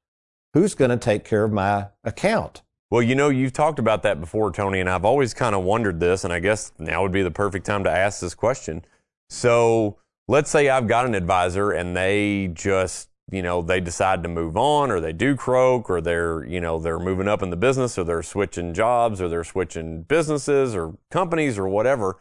who's 0.53 0.75
going 0.75 0.91
to 0.91 0.97
take 0.97 1.25
care 1.25 1.45
of 1.45 1.53
my 1.53 1.89
account? 2.03 2.63
Well, 2.91 3.03
you 3.03 3.15
know, 3.15 3.29
you've 3.29 3.53
talked 3.53 3.79
about 3.79 4.03
that 4.03 4.21
before, 4.21 4.51
Tony, 4.51 4.81
and 4.81 4.91
I've 4.91 5.05
always 5.05 5.33
kind 5.33 5.55
of 5.55 5.63
wondered 5.63 6.01
this, 6.01 6.25
and 6.25 6.33
I 6.33 6.41
guess 6.41 6.73
now 6.79 7.03
would 7.03 7.13
be 7.13 7.23
the 7.23 7.31
perfect 7.31 7.67
time 7.67 7.85
to 7.85 7.91
ask 7.91 8.21
this 8.21 8.35
question. 8.35 8.85
So 9.31 9.99
let's 10.29 10.51
say 10.51 10.69
I've 10.69 10.87
got 10.87 11.07
an 11.07 11.15
advisor 11.15 11.71
and 11.73 11.97
they 11.97 12.51
just, 12.53 13.09
you 13.31 13.43
know, 13.43 13.63
they 13.63 13.81
decide 13.81 14.23
to 14.23 14.29
move 14.29 14.57
on 14.57 14.91
or 14.91 15.01
they 15.01 15.13
do 15.13 15.35
croak 15.35 15.89
or 15.89 16.01
they're, 16.01 16.45
you 16.45 16.61
know, 16.61 16.79
they're 16.79 16.99
moving 16.99 17.29
up 17.29 17.43
in 17.43 17.51
the 17.51 17.57
business 17.57 17.97
or 17.97 18.05
they're 18.05 18.23
switching 18.23 18.75
jobs 18.75 19.21
or 19.21 19.29
they're 19.29 19.45
switching 19.45 20.03
businesses 20.03 20.75
or 20.75 20.97
companies 21.11 21.59
or 21.59 21.69
whatever. 21.69 22.21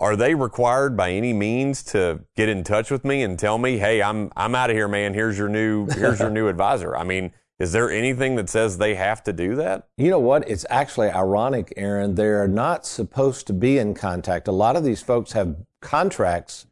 Are 0.00 0.16
they 0.16 0.34
required 0.34 0.96
by 0.96 1.10
any 1.10 1.32
means 1.32 1.82
to 1.84 2.20
get 2.36 2.48
in 2.48 2.64
touch 2.64 2.90
with 2.90 3.04
me 3.04 3.22
and 3.22 3.36
tell 3.36 3.58
me, 3.58 3.78
"Hey, 3.78 4.00
I'm 4.00 4.30
I'm 4.36 4.54
out 4.54 4.70
of 4.70 4.76
here, 4.76 4.86
man. 4.86 5.12
Here's 5.12 5.36
your 5.36 5.48
new 5.48 5.86
here's 5.86 6.20
your 6.20 6.30
new 6.38 6.46
advisor." 6.46 6.96
I 6.96 7.02
mean, 7.02 7.32
is 7.58 7.72
there 7.72 7.90
anything 7.90 8.36
that 8.36 8.48
says 8.48 8.78
they 8.78 8.94
have 8.94 9.24
to 9.24 9.32
do 9.32 9.56
that? 9.56 9.88
You 9.96 10.10
know 10.10 10.20
what? 10.20 10.48
It's 10.48 10.64
actually 10.70 11.10
ironic, 11.10 11.72
Aaron. 11.76 12.14
They're 12.14 12.46
not 12.46 12.86
supposed 12.86 13.48
to 13.48 13.52
be 13.52 13.78
in 13.78 13.94
contact. 13.94 14.46
A 14.46 14.52
lot 14.52 14.76
of 14.76 14.84
these 14.84 15.02
folks 15.02 15.32
have 15.32 15.56
contracts 15.80 16.66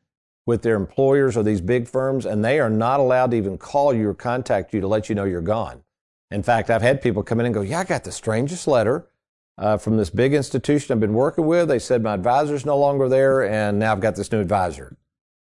with 0.46 0.62
their 0.62 0.76
employers 0.76 1.36
or 1.36 1.42
these 1.42 1.60
big 1.60 1.88
firms, 1.88 2.24
and 2.24 2.44
they 2.44 2.58
are 2.60 2.70
not 2.70 3.00
allowed 3.00 3.32
to 3.32 3.36
even 3.36 3.58
call 3.58 3.92
you 3.92 4.08
or 4.08 4.14
contact 4.14 4.72
you 4.72 4.80
to 4.80 4.86
let 4.86 5.08
you 5.08 5.14
know 5.14 5.24
you're 5.24 5.40
gone. 5.40 5.82
In 6.30 6.42
fact, 6.42 6.70
I've 6.70 6.82
had 6.82 7.02
people 7.02 7.22
come 7.22 7.40
in 7.40 7.46
and 7.46 7.54
go, 7.54 7.60
Yeah, 7.60 7.80
I 7.80 7.84
got 7.84 8.04
the 8.04 8.12
strangest 8.12 8.66
letter 8.66 9.08
uh, 9.58 9.76
from 9.76 9.96
this 9.96 10.10
big 10.10 10.34
institution 10.34 10.92
I've 10.92 11.00
been 11.00 11.14
working 11.14 11.46
with. 11.46 11.68
They 11.68 11.78
said 11.78 12.02
my 12.02 12.14
advisor's 12.14 12.64
no 12.64 12.78
longer 12.78 13.08
there, 13.08 13.44
and 13.44 13.78
now 13.78 13.92
I've 13.92 14.00
got 14.00 14.16
this 14.16 14.30
new 14.32 14.40
advisor. 14.40 14.96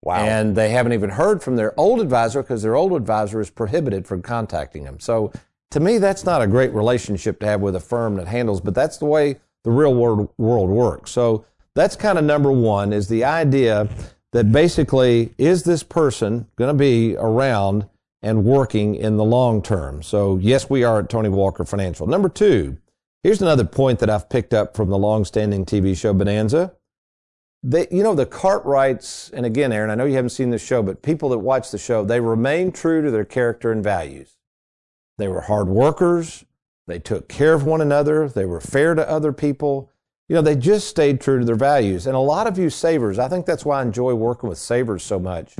Wow. 0.02 0.24
And 0.24 0.54
they 0.54 0.70
haven't 0.70 0.92
even 0.92 1.10
heard 1.10 1.42
from 1.42 1.56
their 1.56 1.78
old 1.78 2.00
advisor 2.00 2.42
because 2.42 2.62
their 2.62 2.76
old 2.76 2.92
advisor 2.92 3.40
is 3.40 3.50
prohibited 3.50 4.06
from 4.06 4.22
contacting 4.22 4.84
them. 4.84 5.00
So 5.00 5.32
to 5.72 5.80
me, 5.80 5.98
that's 5.98 6.24
not 6.24 6.40
a 6.40 6.46
great 6.46 6.72
relationship 6.72 7.40
to 7.40 7.46
have 7.46 7.60
with 7.60 7.74
a 7.74 7.80
firm 7.80 8.16
that 8.16 8.28
handles, 8.28 8.60
but 8.60 8.74
that's 8.74 8.98
the 8.98 9.06
way 9.06 9.40
the 9.64 9.70
real 9.70 9.94
world, 9.94 10.32
world 10.38 10.70
works. 10.70 11.10
So 11.10 11.44
that's 11.74 11.96
kind 11.96 12.16
of 12.16 12.24
number 12.24 12.52
one 12.52 12.92
is 12.92 13.08
the 13.08 13.24
idea 13.24 13.88
that 14.32 14.52
basically 14.52 15.34
is 15.38 15.62
this 15.62 15.82
person 15.82 16.46
going 16.56 16.68
to 16.68 16.78
be 16.78 17.16
around 17.16 17.88
and 18.20 18.44
working 18.44 18.94
in 18.94 19.16
the 19.16 19.24
long 19.24 19.62
term? 19.62 20.02
So 20.02 20.36
yes, 20.38 20.68
we 20.68 20.84
are 20.84 21.00
at 21.00 21.08
Tony 21.08 21.28
Walker 21.28 21.64
Financial. 21.64 22.06
Number 22.06 22.28
two, 22.28 22.78
here's 23.22 23.42
another 23.42 23.64
point 23.64 24.00
that 24.00 24.10
I've 24.10 24.28
picked 24.28 24.52
up 24.52 24.76
from 24.76 24.90
the 24.90 24.98
long-standing 24.98 25.64
TV 25.64 25.96
show 25.96 26.12
Bonanza. 26.12 26.74
They, 27.62 27.88
you 27.90 28.04
know, 28.04 28.14
the 28.14 28.26
Cartwrights, 28.26 29.30
and 29.32 29.44
again, 29.44 29.72
Aaron, 29.72 29.90
I 29.90 29.96
know 29.96 30.04
you 30.04 30.14
haven't 30.14 30.30
seen 30.30 30.50
the 30.50 30.58
show, 30.58 30.80
but 30.80 31.02
people 31.02 31.28
that 31.30 31.38
watch 31.38 31.72
the 31.72 31.78
show, 31.78 32.04
they 32.04 32.20
remain 32.20 32.70
true 32.70 33.02
to 33.02 33.10
their 33.10 33.24
character 33.24 33.72
and 33.72 33.82
values. 33.82 34.36
They 35.16 35.26
were 35.26 35.40
hard 35.40 35.66
workers. 35.66 36.44
They 36.86 37.00
took 37.00 37.28
care 37.28 37.54
of 37.54 37.66
one 37.66 37.80
another. 37.80 38.28
They 38.28 38.44
were 38.44 38.60
fair 38.60 38.94
to 38.94 39.10
other 39.10 39.32
people 39.32 39.90
you 40.28 40.34
know, 40.34 40.42
they 40.42 40.56
just 40.56 40.88
stayed 40.88 41.20
true 41.20 41.38
to 41.38 41.44
their 41.44 41.56
values. 41.56 42.06
And 42.06 42.14
a 42.14 42.20
lot 42.20 42.46
of 42.46 42.58
you 42.58 42.68
savers, 42.68 43.18
I 43.18 43.28
think 43.28 43.46
that's 43.46 43.64
why 43.64 43.78
I 43.78 43.82
enjoy 43.82 44.14
working 44.14 44.48
with 44.48 44.58
savers 44.58 45.02
so 45.02 45.18
much. 45.18 45.56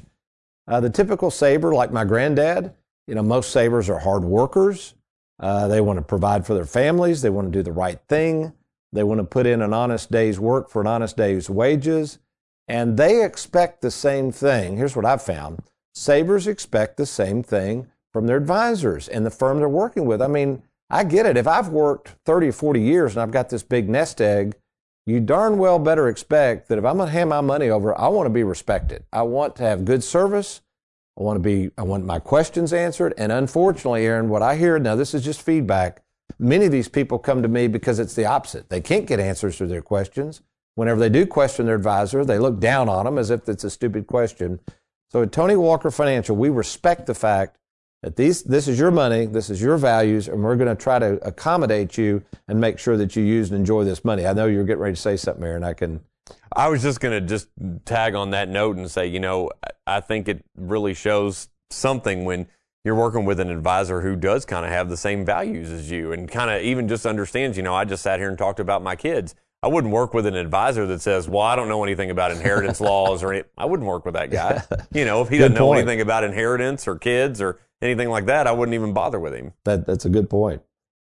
Uh, 0.66 0.80
the 0.80 0.90
typical 0.90 1.30
saver, 1.30 1.72
like 1.75 1.90
my 1.90 2.04
granddad, 2.04 2.75
you 3.06 3.14
know, 3.14 3.22
most 3.22 3.50
savers 3.50 3.88
are 3.88 3.98
hard 3.98 4.25
workers. 4.25 4.94
Uh, 5.40 5.68
they 5.68 5.80
want 5.80 5.98
to 5.98 6.04
provide 6.04 6.46
for 6.46 6.54
their 6.54 6.66
families. 6.66 7.22
They 7.22 7.30
want 7.30 7.50
to 7.50 7.58
do 7.58 7.62
the 7.62 7.72
right 7.72 7.98
thing. 8.08 8.52
They 8.92 9.02
want 9.02 9.20
to 9.20 9.25
put 9.25 9.46
in 9.46 9.62
an 9.62 9.72
honest 9.72 10.10
day's 10.10 10.38
work 10.38 10.68
for 10.68 10.82
an 10.82 10.87
honest 10.87 11.16
day's 11.16 11.48
wages. 11.48 12.18
And 12.66 12.98
they 12.98 13.25
expect 13.25 13.80
the 13.80 13.90
same 13.90 14.30
thing. 14.30 14.76
Here's 14.76 14.94
what 14.94 15.06
I've 15.06 15.22
found 15.22 15.62
savers 15.94 16.46
expect 16.46 16.96
the 16.96 17.06
same 17.06 17.42
thing 17.42 17.88
from 18.12 18.26
their 18.26 18.37
advisors 18.37 19.08
and 19.08 19.25
the 19.25 19.30
firm 19.30 19.58
they're 19.58 19.68
working 19.68 20.04
with. 20.04 20.20
I 20.20 20.26
mean, 20.26 20.62
I 20.90 21.04
get 21.04 21.26
it. 21.26 21.37
If 21.37 21.47
I've 21.47 21.68
worked 21.68 22.14
30 22.25 22.49
or 22.49 22.52
40 22.52 22.80
years 22.80 23.12
and 23.12 23.23
I've 23.23 23.30
got 23.30 23.50
this 23.50 23.62
big 23.62 23.88
nest 23.88 24.21
egg, 24.21 24.57
you 25.07 25.21
darn 25.21 25.59
well 25.59 25.78
better 25.78 26.09
expect 26.09 26.68
that 26.68 26.78
if 26.78 26.85
I'm 26.85 26.97
going 26.97 27.09
to 27.09 27.12
hand 27.12 27.30
my 27.30 27.40
money 27.40 27.71
over, 27.71 27.99
I 27.99 28.09
want 28.09 28.26
to 28.26 28.30
be 28.30 28.42
respected. 28.42 29.04
I 29.12 29.23
want 29.23 29.57
to 29.57 29.62
have 29.62 29.85
good 29.85 30.04
service. 30.04 30.61
I 31.18 31.23
want 31.23 31.37
to 31.37 31.40
be, 31.40 31.71
I 31.76 31.83
want 31.83 32.04
my 32.04 32.18
questions 32.18 32.73
answered. 32.73 33.14
And 33.18 33.33
unfortunately, 33.33 34.07
Aaron, 34.07 34.28
what 34.28 34.42
I 34.42 34.57
hear 34.57 34.78
now, 34.78 34.97
this 34.97 35.14
is 35.14 35.25
just 35.25 35.42
feedback. 35.42 36.02
Many 36.38 36.66
of 36.66 36.73
these 36.73 36.88
people 36.88 37.18
come 37.18 37.42
to 37.42 37.49
me 37.49 37.68
because 37.68 37.99
it's 37.99 38.14
the 38.14 38.26
opposite. 38.26 38.68
They 38.68 38.80
can't 38.80 39.07
get 39.07 39.18
answers 39.18 39.57
to 39.59 39.66
their 39.66 39.83
questions. 39.83 40.42
Whenever 40.75 41.00
they 41.00 41.09
do 41.09 41.26
question 41.26 41.66
their 41.66 41.75
advisor, 41.75 42.25
they 42.25 42.38
look 42.38 42.61
down 42.61 42.88
on 42.88 43.04
them 43.04 43.18
as 43.18 43.30
if 43.30 43.49
it's 43.49 43.64
a 43.64 43.71
stupid 43.71 44.07
question. 44.07 44.61
So 45.11 45.23
at 45.23 45.33
Tony 45.33 45.57
Walker 45.57 45.90
Financial, 45.90 46.37
we 46.37 46.50
respect 46.50 47.07
the 47.07 47.14
fact 47.14 47.57
that 48.02 48.17
these, 48.17 48.43
this 48.45 48.69
is 48.69 48.78
your 48.78 48.90
money, 48.90 49.26
this 49.26 49.50
is 49.50 49.61
your 49.61 49.76
values, 49.76 50.28
and 50.28 50.43
we're 50.43 50.57
going 50.57 50.75
to 50.75 50.81
try 50.81 50.99
to 50.99 51.14
accommodate 51.26 51.99
you 51.99 52.23
and 52.47 52.61
make 52.61 52.78
sure 52.78 52.97
that 52.97 53.17
you 53.17 53.23
use 53.23 53.50
and 53.50 53.59
enjoy 53.59 53.85
this 53.85 54.05
money. 54.05 54.26
I 54.26 54.33
know 54.33 54.47
you're 54.47 54.64
getting 54.64 54.83
ready 54.83 54.95
to 54.95 55.00
say 55.00 55.17
something, 55.17 55.45
Aaron. 55.45 55.64
I 55.64 55.73
can. 55.73 56.00
I 56.55 56.69
was 56.69 56.83
just 56.83 57.00
going 57.00 57.21
to 57.21 57.26
just 57.26 57.49
tag 57.85 58.14
on 58.14 58.31
that 58.31 58.49
note 58.49 58.76
and 58.76 58.90
say, 58.90 59.07
you 59.07 59.19
know, 59.19 59.50
I 59.87 60.00
think 60.00 60.28
it 60.28 60.45
really 60.57 60.95
shows 60.95 61.49
something 61.71 62.25
when 62.25 62.47
you're 62.85 62.95
working 62.95 63.25
with 63.25 63.40
an 63.40 63.50
advisor 63.50 64.02
who 64.02 64.14
does 64.14 64.45
kind 64.45 64.64
of 64.64 64.71
have 64.71 64.88
the 64.88 64.97
same 64.97 65.25
values 65.25 65.71
as 65.71 65.90
you 65.90 66.12
and 66.12 66.31
kind 66.31 66.50
of 66.50 66.62
even 66.62 66.87
just 66.87 67.07
understands, 67.07 67.57
you 67.57 67.62
know, 67.62 67.75
I 67.75 67.85
just 67.85 68.02
sat 68.02 68.21
here 68.21 68.28
and 68.28 68.38
talked 68.38 68.61
about 68.61 68.83
my 68.83 68.95
kids. 68.95 69.35
I 69.62 69.67
wouldn't 69.67 69.93
work 69.93 70.14
with 70.14 70.26
an 70.26 70.37
advisor 70.37 70.87
that 70.87 71.00
says, 71.00 71.28
"Well, 71.28 71.43
I 71.43 71.57
don't 71.57 71.69
know 71.69 71.83
anything 71.83 72.11
about 72.11 72.31
inheritance 72.31 72.81
laws 72.83 73.25
or 73.25 73.33
any." 73.33 73.45
I 73.57 73.64
wouldn't 73.64 73.88
work 73.88 74.05
with 74.05 74.14
that 74.14 74.31
guy. 74.31 74.62
You 74.93 75.05
know, 75.05 75.21
if 75.21 75.28
he 75.28 75.38
doesn't 75.38 75.55
know 75.55 75.73
anything 75.73 76.00
about 76.00 76.25
inheritance 76.25 76.88
or 76.88 76.97
kids 76.97 77.43
or 77.43 77.59
anything 77.82 78.11
like 78.11 78.26
that, 78.26 78.47
I 78.47 78.52
wouldn't 78.52 78.75
even 78.75 78.92
bother 78.92 79.20
with 79.20 79.35
him. 79.35 79.52
That, 79.64 79.87
that's 79.87 80.04
a 80.04 80.11
good 80.11 80.28
point. 80.30 80.62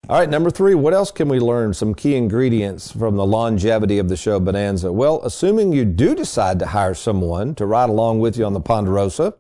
All 0.10 0.20
right, 0.20 0.30
number 0.30 0.50
three, 0.50 0.76
what 0.76 0.94
else 0.94 1.12
can 1.12 1.30
we 1.30 1.40
learn? 1.40 1.74
Some 1.74 1.96
key 1.96 2.16
ingredients 2.16 2.92
from 2.92 3.16
the 3.16 3.26
longevity 3.26 4.00
of 4.00 4.10
the 4.10 4.18
show 4.18 4.38
Bonanza. 4.38 4.92
Well, 4.92 5.22
assuming 5.24 5.72
you 5.72 5.86
do 5.86 6.14
decide 6.14 6.60
to 6.60 6.66
hire 6.66 6.94
someone 6.94 7.56
to 7.56 7.66
ride 7.66 7.90
along 7.90 8.20
with 8.20 8.38
you 8.38 8.44
on 8.44 8.52
the 8.52 8.60
Ponderosa 8.60 9.36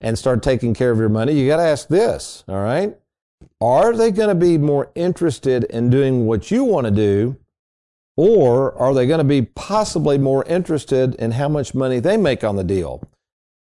and 0.00 0.16
start 0.16 0.40
taking 0.40 0.72
care 0.72 0.92
of 0.92 0.98
your 0.98 1.08
money, 1.08 1.32
you 1.32 1.48
got 1.48 1.56
to 1.56 1.64
ask 1.64 1.88
this, 1.88 2.44
all 2.46 2.62
right? 2.62 2.96
Are 3.60 3.92
they 3.92 4.12
going 4.12 4.28
to 4.28 4.36
be 4.36 4.56
more 4.56 4.92
interested 4.94 5.64
in 5.64 5.90
doing 5.90 6.26
what 6.26 6.52
you 6.52 6.62
want 6.62 6.86
to 6.86 6.92
do, 6.92 7.36
or 8.16 8.72
are 8.78 8.94
they 8.94 9.06
going 9.06 9.18
to 9.18 9.24
be 9.24 9.42
possibly 9.42 10.16
more 10.16 10.44
interested 10.44 11.16
in 11.16 11.32
how 11.32 11.48
much 11.48 11.74
money 11.74 11.98
they 11.98 12.16
make 12.16 12.44
on 12.44 12.54
the 12.54 12.62
deal? 12.62 13.02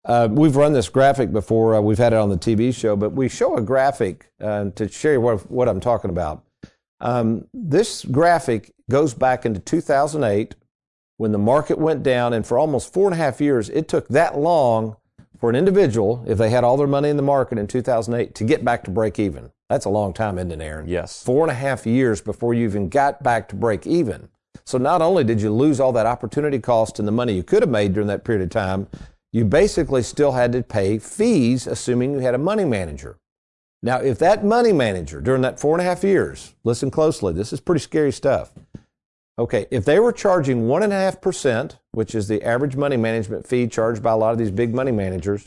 Uh, 0.04 0.28
we've 0.30 0.56
run 0.56 0.72
this 0.72 0.88
graphic 0.88 1.32
before. 1.32 1.74
Uh, 1.74 1.80
we've 1.80 1.98
had 1.98 2.12
it 2.12 2.18
on 2.18 2.28
the 2.28 2.36
TV 2.36 2.74
show, 2.74 2.94
but 2.94 3.12
we 3.12 3.28
show 3.28 3.56
a 3.56 3.62
graphic 3.62 4.30
uh, 4.40 4.70
to 4.70 4.88
share 4.88 5.20
what, 5.20 5.50
what 5.50 5.68
I'm 5.68 5.80
talking 5.80 6.10
about. 6.10 6.44
Um, 7.00 7.46
this 7.52 8.04
graphic 8.04 8.72
goes 8.90 9.14
back 9.14 9.46
into 9.46 9.60
2008 9.60 10.54
when 11.16 11.32
the 11.32 11.38
market 11.38 11.78
went 11.78 12.02
down, 12.02 12.32
and 12.32 12.46
for 12.46 12.58
almost 12.58 12.92
four 12.92 13.06
and 13.06 13.14
a 13.14 13.16
half 13.16 13.40
years, 13.40 13.68
it 13.70 13.88
took 13.88 14.08
that 14.08 14.36
long 14.36 14.96
for 15.38 15.48
an 15.48 15.56
individual, 15.56 16.24
if 16.26 16.38
they 16.38 16.50
had 16.50 16.64
all 16.64 16.76
their 16.76 16.86
money 16.86 17.08
in 17.08 17.16
the 17.16 17.22
market 17.22 17.58
in 17.58 17.66
2008, 17.66 18.34
to 18.34 18.44
get 18.44 18.64
back 18.64 18.82
to 18.84 18.90
break 18.90 19.18
even. 19.18 19.50
That's 19.68 19.84
a 19.84 19.90
long 19.90 20.12
time, 20.12 20.38
isn't 20.38 20.52
it, 20.52 20.60
Aaron? 20.60 20.88
Yes. 20.88 21.22
Four 21.22 21.44
and 21.44 21.50
a 21.50 21.54
half 21.54 21.86
years 21.86 22.20
before 22.20 22.52
you 22.52 22.64
even 22.64 22.88
got 22.88 23.22
back 23.22 23.48
to 23.48 23.56
break 23.56 23.86
even. 23.86 24.28
So 24.64 24.78
not 24.78 25.02
only 25.02 25.24
did 25.24 25.40
you 25.40 25.52
lose 25.52 25.80
all 25.80 25.92
that 25.92 26.06
opportunity 26.06 26.58
cost 26.58 26.98
and 26.98 27.06
the 27.06 27.12
money 27.12 27.34
you 27.34 27.42
could 27.42 27.62
have 27.62 27.70
made 27.70 27.92
during 27.94 28.08
that 28.08 28.24
period 28.24 28.42
of 28.42 28.50
time, 28.50 28.88
you 29.34 29.44
basically 29.44 30.00
still 30.00 30.30
had 30.30 30.52
to 30.52 30.62
pay 30.62 30.96
fees, 30.96 31.66
assuming 31.66 32.12
you 32.12 32.20
had 32.20 32.36
a 32.36 32.38
money 32.38 32.64
manager. 32.64 33.18
Now, 33.82 33.98
if 33.98 34.16
that 34.20 34.44
money 34.44 34.72
manager 34.72 35.20
during 35.20 35.42
that 35.42 35.58
four 35.58 35.74
and 35.76 35.82
a 35.82 35.84
half 35.84 36.04
years, 36.04 36.54
listen 36.62 36.88
closely, 36.88 37.32
this 37.32 37.52
is 37.52 37.60
pretty 37.60 37.80
scary 37.80 38.12
stuff. 38.12 38.52
Okay, 39.36 39.66
if 39.72 39.84
they 39.84 39.98
were 39.98 40.12
charging 40.12 40.68
one 40.68 40.84
and 40.84 40.92
a 40.92 40.96
half 40.96 41.20
percent, 41.20 41.80
which 41.90 42.14
is 42.14 42.28
the 42.28 42.44
average 42.44 42.76
money 42.76 42.96
management 42.96 43.44
fee 43.44 43.66
charged 43.66 44.04
by 44.04 44.12
a 44.12 44.16
lot 44.16 44.30
of 44.30 44.38
these 44.38 44.52
big 44.52 44.72
money 44.72 44.92
managers, 44.92 45.44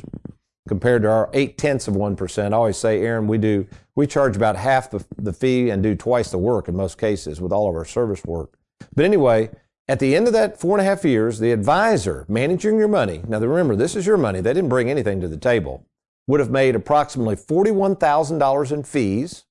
compared 0.67 1.03
to 1.03 1.10
our 1.10 1.29
eight 1.32 1.58
tenths 1.58 1.88
of 1.88 1.96
one 1.96 2.17
percent, 2.17 2.53
I 2.53 2.58
always 2.58 2.75
say, 2.75 3.01
Aaron, 3.01 3.25
we 3.25 3.38
do 3.38 3.65
we 3.96 4.06
charge 4.06 4.36
about 4.36 4.58
half 4.58 4.91
the, 4.91 5.06
the 5.17 5.32
fee 5.32 5.70
and 5.70 5.82
do 5.82 5.96
twice 5.96 6.29
the 6.29 6.38
work 6.38 6.67
in 6.67 6.75
most 6.75 6.98
cases 6.98 7.39
with 7.39 7.53
all 7.53 7.70
of 7.70 7.75
our 7.75 7.86
service 7.86 8.25
work. 8.25 8.58
But 8.94 9.06
anyway, 9.06 9.50
at 9.88 10.00
the 10.00 10.15
end 10.15 10.27
of 10.27 10.34
that 10.34 10.60
four 10.60 10.77
and 10.77 10.86
a 10.86 10.89
half 10.89 11.06
years, 11.06 11.39
the 11.39 11.51
advisor 11.51 12.25
managing 12.27 12.77
your 12.77 12.88
money, 12.88 13.22
now 13.27 13.39
remember, 13.39 13.75
this 13.75 13.96
is 13.96 14.06
your 14.06 14.17
money, 14.17 14.41
they 14.41 14.53
didn't 14.53 14.70
bring 14.70 14.89
anything 14.89 15.22
to 15.22 15.27
the 15.27 15.38
table, 15.38 15.86
would 16.27 16.39
have 16.39 16.51
made 16.51 16.75
approximately 16.75 17.36
$41,000 17.36 18.72
in 18.72 18.84
fees. 18.84 19.46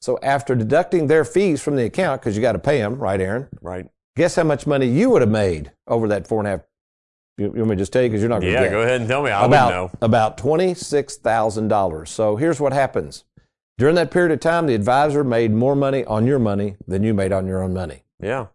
So 0.00 0.18
after 0.22 0.54
deducting 0.54 1.06
their 1.06 1.24
fees 1.24 1.62
from 1.62 1.76
the 1.76 1.84
account, 1.84 2.20
because 2.20 2.36
you 2.36 2.42
got 2.42 2.52
to 2.52 2.58
pay 2.58 2.78
them, 2.78 2.96
right, 2.96 3.20
Aaron? 3.20 3.48
Right. 3.60 3.86
Guess 4.16 4.36
how 4.36 4.44
much 4.44 4.66
money 4.66 4.86
you 4.86 5.10
would 5.10 5.22
have 5.22 5.30
made 5.30 5.72
over 5.88 6.06
that 6.08 6.28
four 6.28 6.38
and 6.40 6.46
a 6.46 6.50
half? 6.52 6.60
You, 7.36 7.50
want 7.50 7.70
me 7.70 7.70
to 7.70 7.76
just 7.76 7.92
tell 7.92 8.02
you 8.02 8.08
because 8.10 8.22
you're 8.22 8.28
not 8.28 8.42
going 8.42 8.54
to 8.54 8.60
Yeah, 8.60 8.70
go 8.70 8.82
ahead 8.82 9.00
and 9.00 9.10
tell 9.10 9.24
me. 9.24 9.30
I 9.32 9.44
about, 9.44 9.70
know. 9.70 9.90
About 10.00 10.38
$26,000. 10.38 12.06
So 12.06 12.36
here's 12.36 12.60
what 12.60 12.72
happens. 12.72 13.24
During 13.76 13.96
that 13.96 14.12
period 14.12 14.30
of 14.30 14.38
time, 14.38 14.68
the 14.68 14.74
advisor 14.76 15.24
made 15.24 15.50
more 15.50 15.74
money 15.74 16.04
on 16.04 16.26
your 16.26 16.38
money 16.38 16.76
than 16.86 17.02
you 17.02 17.12
made 17.12 17.32
on 17.32 17.48
your 17.48 17.60
own 17.60 17.74
money. 17.74 18.04
Yeah. 18.22 18.46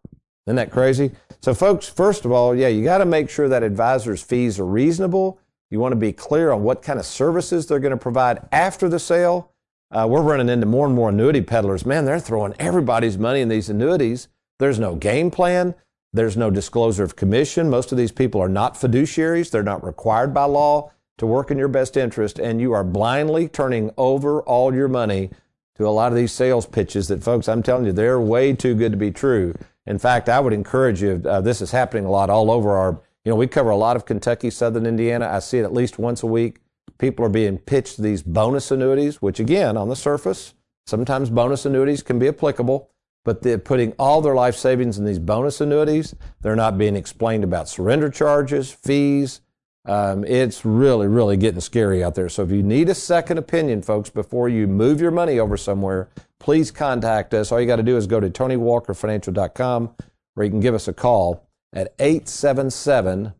Isn't 0.49 0.55
that 0.55 0.71
crazy? 0.71 1.11
So, 1.41 1.53
folks, 1.53 1.87
first 1.87 2.25
of 2.25 2.31
all, 2.31 2.55
yeah, 2.55 2.69
you 2.69 2.83
got 2.83 2.97
to 2.97 3.05
make 3.05 3.29
sure 3.29 3.47
that 3.47 3.61
advisors' 3.61 4.23
fees 4.23 4.59
are 4.59 4.65
reasonable. 4.65 5.37
You 5.69 5.79
want 5.79 5.91
to 5.91 5.95
be 5.95 6.11
clear 6.11 6.51
on 6.51 6.63
what 6.63 6.81
kind 6.81 6.97
of 6.97 7.05
services 7.05 7.67
they're 7.67 7.77
going 7.77 7.91
to 7.91 7.97
provide 7.97 8.39
after 8.51 8.89
the 8.89 8.97
sale. 8.97 9.51
Uh, 9.91 10.07
we're 10.09 10.23
running 10.23 10.49
into 10.49 10.65
more 10.65 10.87
and 10.87 10.95
more 10.95 11.09
annuity 11.09 11.41
peddlers. 11.41 11.85
Man, 11.85 12.03
they're 12.03 12.19
throwing 12.19 12.55
everybody's 12.57 13.15
money 13.15 13.41
in 13.41 13.47
these 13.47 13.69
annuities. 13.69 14.27
There's 14.57 14.79
no 14.79 14.95
game 14.95 15.29
plan. 15.29 15.75
There's 16.13 16.35
no 16.35 16.49
disclosure 16.49 17.03
of 17.03 17.15
commission. 17.15 17.69
Most 17.69 17.91
of 17.91 17.99
these 17.99 18.11
people 18.11 18.41
are 18.41 18.49
not 18.49 18.73
fiduciaries. 18.73 19.51
They're 19.51 19.61
not 19.61 19.85
required 19.85 20.33
by 20.33 20.45
law 20.45 20.91
to 21.19 21.27
work 21.27 21.51
in 21.51 21.59
your 21.59 21.67
best 21.67 21.95
interest. 21.95 22.39
And 22.39 22.59
you 22.59 22.73
are 22.73 22.83
blindly 22.83 23.47
turning 23.47 23.91
over 23.97 24.41
all 24.41 24.73
your 24.73 24.87
money 24.87 25.29
to 25.75 25.87
a 25.87 25.89
lot 25.89 26.11
of 26.11 26.15
these 26.15 26.31
sales 26.31 26.65
pitches 26.65 27.07
that, 27.09 27.23
folks, 27.23 27.47
I'm 27.47 27.61
telling 27.61 27.85
you, 27.85 27.91
they're 27.91 28.19
way 28.19 28.53
too 28.53 28.73
good 28.73 28.93
to 28.93 28.97
be 28.97 29.11
true. 29.11 29.53
In 29.85 29.97
fact, 29.97 30.29
I 30.29 30.39
would 30.39 30.53
encourage 30.53 31.01
you, 31.01 31.21
uh, 31.25 31.41
this 31.41 31.61
is 31.61 31.71
happening 31.71 32.05
a 32.05 32.11
lot 32.11 32.29
all 32.29 32.51
over 32.51 32.75
our, 32.77 33.01
you 33.25 33.31
know, 33.31 33.35
we 33.35 33.47
cover 33.47 33.69
a 33.69 33.75
lot 33.75 33.95
of 33.95 34.05
Kentucky, 34.05 34.49
Southern 34.49 34.85
Indiana. 34.85 35.27
I 35.27 35.39
see 35.39 35.57
it 35.57 35.63
at 35.63 35.73
least 35.73 35.97
once 35.97 36.23
a 36.23 36.27
week. 36.27 36.59
People 36.97 37.25
are 37.25 37.29
being 37.29 37.57
pitched 37.57 37.97
these 37.97 38.21
bonus 38.21 38.71
annuities, 38.71 39.21
which 39.21 39.39
again, 39.39 39.77
on 39.77 39.89
the 39.89 39.95
surface, 39.95 40.53
sometimes 40.85 41.29
bonus 41.29 41.65
annuities 41.65 42.03
can 42.03 42.19
be 42.19 42.27
applicable, 42.27 42.89
but 43.25 43.41
they're 43.41 43.57
putting 43.57 43.93
all 43.99 44.21
their 44.21 44.35
life 44.35 44.55
savings 44.55 44.97
in 44.97 45.05
these 45.05 45.19
bonus 45.19 45.61
annuities. 45.61 46.15
They're 46.41 46.55
not 46.55 46.77
being 46.77 46.95
explained 46.95 47.43
about 47.43 47.69
surrender 47.69 48.09
charges, 48.09 48.71
fees. 48.71 49.41
Um, 49.85 50.23
it's 50.25 50.65
really, 50.65 51.07
really 51.07 51.37
getting 51.37 51.61
scary 51.61 52.03
out 52.03 52.15
there. 52.15 52.29
So 52.29 52.43
if 52.43 52.51
you 52.51 52.63
need 52.63 52.89
a 52.89 52.95
second 52.95 53.37
opinion, 53.37 53.81
folks, 53.81 54.09
before 54.09 54.49
you 54.49 54.67
move 54.67 55.01
your 55.01 55.11
money 55.11 55.39
over 55.39 55.57
somewhere, 55.57 56.09
please 56.39 56.71
contact 56.71 57.33
us. 57.33 57.51
All 57.51 57.59
you 57.59 57.67
got 57.67 57.77
to 57.77 57.83
do 57.83 57.97
is 57.97 58.07
go 58.07 58.19
to 58.19 58.29
TonyWalkerFinancial.com 58.29 59.95
or 60.35 60.43
you 60.43 60.49
can 60.49 60.59
give 60.59 60.73
us 60.73 60.87
a 60.87 60.93
call 60.93 61.47
at 61.73 61.93
877 61.99 63.33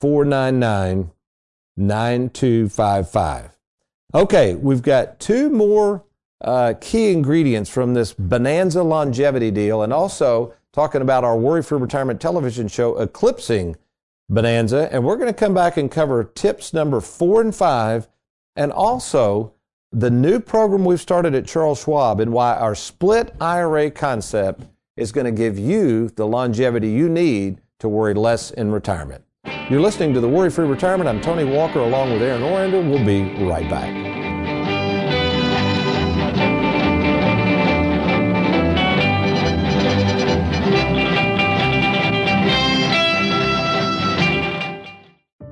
499 0.00 1.10
9255. 1.78 3.56
Okay, 4.14 4.54
we've 4.54 4.82
got 4.82 5.20
two 5.20 5.50
more 5.50 6.04
uh, 6.40 6.74
key 6.80 7.12
ingredients 7.12 7.68
from 7.68 7.94
this 7.94 8.14
Bonanza 8.14 8.82
longevity 8.82 9.50
deal 9.50 9.82
and 9.82 9.92
also 9.92 10.54
talking 10.72 11.02
about 11.02 11.24
our 11.24 11.36
Worry 11.36 11.62
Free 11.62 11.78
Retirement 11.78 12.20
television 12.20 12.68
show 12.68 12.96
eclipsing 12.98 13.76
Bonanza. 14.28 14.88
And 14.92 15.04
we're 15.04 15.16
going 15.16 15.32
to 15.32 15.38
come 15.38 15.54
back 15.54 15.76
and 15.76 15.90
cover 15.90 16.24
tips 16.24 16.72
number 16.72 17.00
four 17.00 17.40
and 17.40 17.54
five 17.54 18.08
and 18.54 18.72
also 18.72 19.52
the 19.92 20.10
new 20.10 20.40
program 20.40 20.84
we've 20.84 21.00
started 21.00 21.34
at 21.34 21.46
Charles 21.46 21.82
Schwab 21.82 22.18
and 22.20 22.32
why 22.32 22.56
our 22.56 22.74
split 22.74 23.34
IRA 23.40 23.90
concept 23.90 24.64
is 24.96 25.12
going 25.12 25.26
to 25.26 25.32
give 25.32 25.58
you 25.58 26.08
the 26.08 26.26
longevity 26.26 26.90
you 26.90 27.08
need 27.08 27.60
to 27.78 27.88
worry 27.88 28.14
less 28.14 28.50
in 28.50 28.72
retirement. 28.72 29.24
You're 29.70 29.80
listening 29.80 30.12
to 30.14 30.20
the 30.20 30.28
Worry 30.28 30.50
Free 30.50 30.66
Retirement. 30.66 31.08
I'm 31.08 31.20
Tony 31.20 31.44
Walker 31.44 31.78
along 31.78 32.12
with 32.12 32.22
Aaron 32.22 32.42
Orander. 32.42 32.88
We'll 32.88 33.04
be 33.04 33.44
right 33.44 33.68
back. 33.70 33.94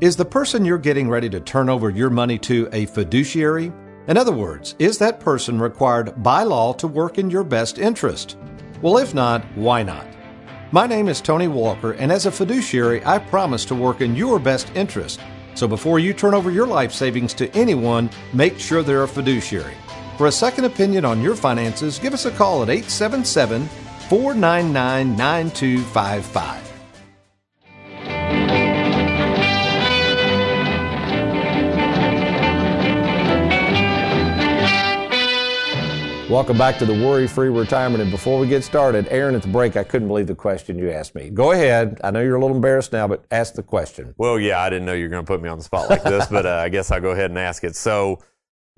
Is 0.00 0.16
the 0.16 0.24
person 0.24 0.64
you're 0.64 0.76
getting 0.76 1.08
ready 1.08 1.30
to 1.30 1.40
turn 1.40 1.68
over 1.68 1.88
your 1.88 2.10
money 2.10 2.36
to 2.40 2.68
a 2.72 2.86
fiduciary? 2.86 3.72
In 4.06 4.18
other 4.18 4.32
words, 4.32 4.74
is 4.78 4.98
that 4.98 5.18
person 5.18 5.58
required 5.58 6.22
by 6.22 6.42
law 6.42 6.74
to 6.74 6.86
work 6.86 7.16
in 7.16 7.30
your 7.30 7.44
best 7.44 7.78
interest? 7.78 8.36
Well, 8.82 8.98
if 8.98 9.14
not, 9.14 9.42
why 9.54 9.82
not? 9.82 10.06
My 10.72 10.86
name 10.86 11.08
is 11.08 11.22
Tony 11.22 11.48
Walker, 11.48 11.92
and 11.92 12.12
as 12.12 12.26
a 12.26 12.30
fiduciary, 12.30 13.02
I 13.06 13.18
promise 13.18 13.64
to 13.66 13.74
work 13.74 14.02
in 14.02 14.14
your 14.14 14.38
best 14.38 14.70
interest. 14.74 15.20
So 15.54 15.66
before 15.66 16.00
you 16.00 16.12
turn 16.12 16.34
over 16.34 16.50
your 16.50 16.66
life 16.66 16.92
savings 16.92 17.32
to 17.34 17.50
anyone, 17.52 18.10
make 18.34 18.58
sure 18.58 18.82
they're 18.82 19.04
a 19.04 19.08
fiduciary. 19.08 19.74
For 20.18 20.26
a 20.26 20.32
second 20.32 20.66
opinion 20.66 21.06
on 21.06 21.22
your 21.22 21.34
finances, 21.34 21.98
give 21.98 22.12
us 22.12 22.26
a 22.26 22.30
call 22.30 22.62
at 22.62 22.68
877 22.68 23.66
499 24.10 25.16
9255. 25.16 26.63
Welcome 36.34 36.58
back 36.58 36.78
to 36.78 36.84
the 36.84 36.94
Worry 36.94 37.28
Free 37.28 37.48
Retirement. 37.48 38.02
And 38.02 38.10
before 38.10 38.40
we 38.40 38.48
get 38.48 38.64
started, 38.64 39.06
Aaron, 39.08 39.36
at 39.36 39.42
the 39.42 39.48
break, 39.48 39.76
I 39.76 39.84
couldn't 39.84 40.08
believe 40.08 40.26
the 40.26 40.34
question 40.34 40.76
you 40.76 40.90
asked 40.90 41.14
me. 41.14 41.30
Go 41.30 41.52
ahead. 41.52 42.00
I 42.02 42.10
know 42.10 42.22
you're 42.22 42.34
a 42.34 42.40
little 42.40 42.56
embarrassed 42.56 42.92
now, 42.92 43.06
but 43.06 43.24
ask 43.30 43.54
the 43.54 43.62
question. 43.62 44.16
Well, 44.18 44.40
yeah, 44.40 44.60
I 44.60 44.68
didn't 44.68 44.84
know 44.84 44.94
you 44.94 45.04
were 45.04 45.10
going 45.10 45.24
to 45.24 45.32
put 45.32 45.40
me 45.40 45.48
on 45.48 45.58
the 45.58 45.62
spot 45.62 45.88
like 45.88 46.02
this, 46.02 46.26
but 46.26 46.44
uh, 46.44 46.56
I 46.56 46.70
guess 46.70 46.90
I'll 46.90 47.00
go 47.00 47.12
ahead 47.12 47.30
and 47.30 47.38
ask 47.38 47.62
it. 47.62 47.76
So, 47.76 48.18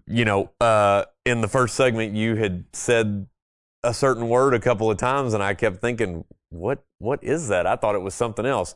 you 0.06 0.26
know, 0.26 0.50
uh, 0.60 1.06
in 1.24 1.40
the 1.40 1.48
first 1.48 1.76
segment, 1.76 2.14
you 2.14 2.36
had 2.36 2.66
said 2.74 3.26
a 3.82 3.94
certain 3.94 4.28
word 4.28 4.52
a 4.52 4.60
couple 4.60 4.90
of 4.90 4.98
times, 4.98 5.32
and 5.32 5.42
I 5.42 5.54
kept 5.54 5.80
thinking, 5.80 6.26
what 6.50 6.84
what 6.98 7.24
is 7.24 7.48
that? 7.48 7.66
I 7.66 7.76
thought 7.76 7.94
it 7.94 8.02
was 8.02 8.12
something 8.12 8.44
else. 8.44 8.74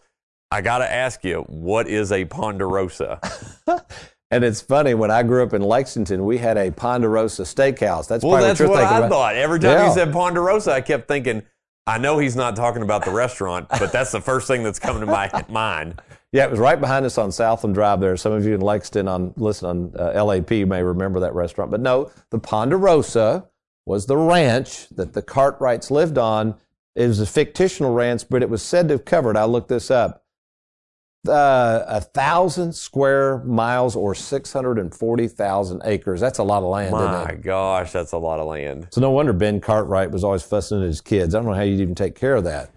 I 0.50 0.62
got 0.62 0.78
to 0.78 0.90
ask 0.90 1.22
you, 1.22 1.44
what 1.48 1.86
is 1.86 2.12
a 2.12 2.24
ponderosa? 2.24 3.20
And 4.32 4.44
it's 4.44 4.60
funny 4.60 4.94
when 4.94 5.10
I 5.10 5.22
grew 5.24 5.42
up 5.42 5.52
in 5.54 5.62
Lexington, 5.62 6.24
we 6.24 6.38
had 6.38 6.56
a 6.56 6.70
Ponderosa 6.70 7.42
Steakhouse. 7.42 8.06
That's 8.06 8.24
well, 8.24 8.40
that's 8.40 8.60
what 8.60 8.70
what 8.70 8.82
I 8.84 8.98
about. 8.98 9.10
thought. 9.10 9.34
Every 9.34 9.58
time 9.58 9.72
Yeah. 9.72 9.88
you 9.88 9.92
said 9.94 10.12
ponderosa, 10.12 10.72
I 10.72 10.80
kept 10.80 11.08
thinking, 11.08 11.42
I 11.86 11.98
know 11.98 12.18
he's 12.18 12.36
not 12.36 12.54
talking 12.54 12.82
about 12.82 13.04
the 13.04 13.10
restaurant, 13.10 13.68
but 13.68 13.90
that's 13.92 14.12
the 14.12 14.20
first 14.20 14.46
thing 14.46 14.62
that's 14.62 14.78
coming 14.78 15.00
to 15.00 15.06
my 15.06 15.28
mind. 15.48 16.00
Yeah, 16.30 16.44
it 16.44 16.50
was 16.50 16.60
right 16.60 16.80
behind 16.80 17.04
us 17.04 17.18
on 17.18 17.32
Southland 17.32 17.74
Drive. 17.74 17.98
There, 18.00 18.16
some 18.16 18.30
of 18.32 18.46
you 18.46 18.54
in 18.54 18.60
Lexington 18.60 19.08
on 19.08 19.34
listen 19.36 19.68
on 19.68 19.92
uh, 19.98 20.22
LAP 20.24 20.50
may 20.50 20.82
remember 20.84 21.18
that 21.20 21.34
restaurant. 21.34 21.72
But 21.72 21.80
no, 21.80 22.12
the 22.30 22.38
Ponderosa 22.38 23.48
was 23.84 24.06
the 24.06 24.16
ranch 24.16 24.86
that 24.90 25.12
the 25.12 25.22
Cartwrights 25.22 25.90
lived 25.90 26.18
on. 26.18 26.54
It 26.94 27.08
was 27.08 27.18
a 27.18 27.26
fictional 27.26 27.92
ranch, 27.94 28.24
but 28.30 28.42
it 28.42 28.50
was 28.50 28.62
said 28.62 28.86
to 28.88 28.94
have 28.94 29.04
covered. 29.04 29.36
I 29.36 29.44
looked 29.46 29.68
this 29.68 29.90
up. 29.90 30.22
Uh, 31.28 31.84
a 31.86 32.00
thousand 32.00 32.74
square 32.74 33.38
miles 33.44 33.94
or 33.94 34.14
six 34.14 34.54
hundred 34.54 34.78
and 34.78 34.94
forty 34.94 35.28
thousand 35.28 35.82
acres. 35.84 36.18
That's 36.18 36.38
a 36.38 36.42
lot 36.42 36.62
of 36.62 36.70
land, 36.70 36.94
isn't 36.94 37.10
My 37.12 37.34
gosh, 37.34 37.92
that's 37.92 38.12
a 38.12 38.18
lot 38.18 38.40
of 38.40 38.46
land. 38.46 38.88
So 38.90 39.02
no 39.02 39.10
wonder 39.10 39.34
Ben 39.34 39.60
Cartwright 39.60 40.10
was 40.10 40.24
always 40.24 40.42
fussing 40.42 40.80
at 40.80 40.86
his 40.86 41.02
kids. 41.02 41.34
I 41.34 41.38
don't 41.38 41.46
know 41.46 41.54
how 41.54 41.60
you'd 41.60 41.80
even 41.80 41.94
take 41.94 42.14
care 42.14 42.36
of 42.36 42.44
that. 42.44 42.70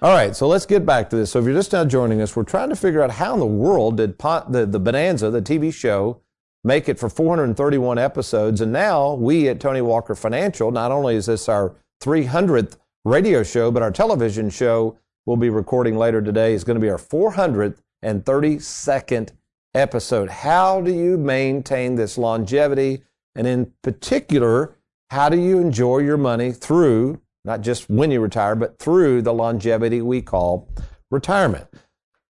All 0.00 0.12
right, 0.12 0.36
so 0.36 0.46
let's 0.46 0.64
get 0.66 0.86
back 0.86 1.10
to 1.10 1.16
this. 1.16 1.32
So 1.32 1.40
if 1.40 1.46
you're 1.46 1.54
just 1.54 1.72
now 1.72 1.84
joining 1.84 2.20
us, 2.20 2.36
we're 2.36 2.44
trying 2.44 2.68
to 2.68 2.76
figure 2.76 3.02
out 3.02 3.10
how 3.10 3.34
in 3.34 3.40
the 3.40 3.46
world 3.46 3.96
did 3.96 4.16
Pon- 4.16 4.52
the, 4.52 4.64
the 4.64 4.78
Bonanza, 4.78 5.28
the 5.30 5.42
TV 5.42 5.74
show, 5.74 6.20
make 6.62 6.88
it 6.88 7.00
for 7.00 7.08
431 7.08 7.98
episodes. 7.98 8.60
And 8.60 8.70
now 8.72 9.14
we 9.14 9.48
at 9.48 9.58
Tony 9.58 9.80
Walker 9.80 10.14
Financial, 10.14 10.70
not 10.70 10.92
only 10.92 11.16
is 11.16 11.26
this 11.26 11.48
our 11.48 11.74
300th 12.00 12.76
radio 13.04 13.42
show, 13.42 13.72
but 13.72 13.82
our 13.82 13.90
television 13.90 14.50
show 14.50 14.96
we'll 15.28 15.36
be 15.36 15.50
recording 15.50 15.98
later 15.98 16.22
today 16.22 16.54
is 16.54 16.64
going 16.64 16.76
to 16.76 16.80
be 16.80 16.88
our 16.88 16.96
432nd 16.96 19.32
episode. 19.74 20.30
How 20.30 20.80
do 20.80 20.90
you 20.90 21.18
maintain 21.18 21.96
this 21.96 22.16
longevity? 22.16 23.02
And 23.34 23.46
in 23.46 23.74
particular, 23.82 24.74
how 25.10 25.28
do 25.28 25.38
you 25.38 25.58
enjoy 25.58 25.98
your 25.98 26.16
money 26.16 26.50
through, 26.50 27.20
not 27.44 27.60
just 27.60 27.90
when 27.90 28.10
you 28.10 28.22
retire, 28.22 28.54
but 28.54 28.78
through 28.78 29.20
the 29.20 29.34
longevity 29.34 30.00
we 30.00 30.22
call 30.22 30.66
retirement? 31.10 31.66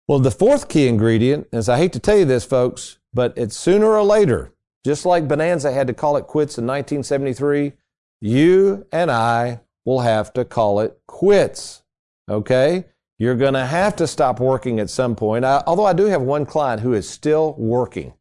Well, 0.07 0.17
the 0.17 0.31
fourth 0.31 0.67
key 0.67 0.88
ingredient 0.88 1.49
is 1.53 1.69
I 1.69 1.77
hate 1.77 1.93
to 1.93 1.99
tell 1.99 2.17
you 2.17 2.25
this, 2.25 2.45
folks, 2.45 2.97
but 3.13 3.31
it's 3.38 3.55
sooner 3.55 3.95
or 3.95 4.01
later, 4.01 4.53
just 4.83 5.05
like 5.05 5.27
Bonanza 5.27 5.71
had 5.71 5.86
to 5.86 5.93
call 5.93 6.17
it 6.17 6.25
quits 6.25 6.57
in 6.57 6.65
1973, 6.65 7.73
you 8.21 8.88
and 8.91 9.12
I 9.12 9.60
will 9.86 9.99
have 9.99 10.33
to 10.33 10.43
call 10.43 10.79
it 10.79 10.99
quits. 11.05 11.83
Okay? 12.30 12.86
You're 13.20 13.36
going 13.36 13.54
to 13.56 13.66
have 13.66 13.96
to 13.98 14.08
stop 14.08 14.40
working 14.40 14.80
at 14.80 14.90
some 14.90 15.16
point. 15.16 15.44
I, 15.44 15.63
although 15.66 15.86
I 15.86 15.94
do 15.94 16.06
have 16.06 16.22
one 16.22 16.46
client 16.46 16.82
who 16.82 16.94
is 16.94 17.10
still 17.10 17.56
working. 17.58 18.13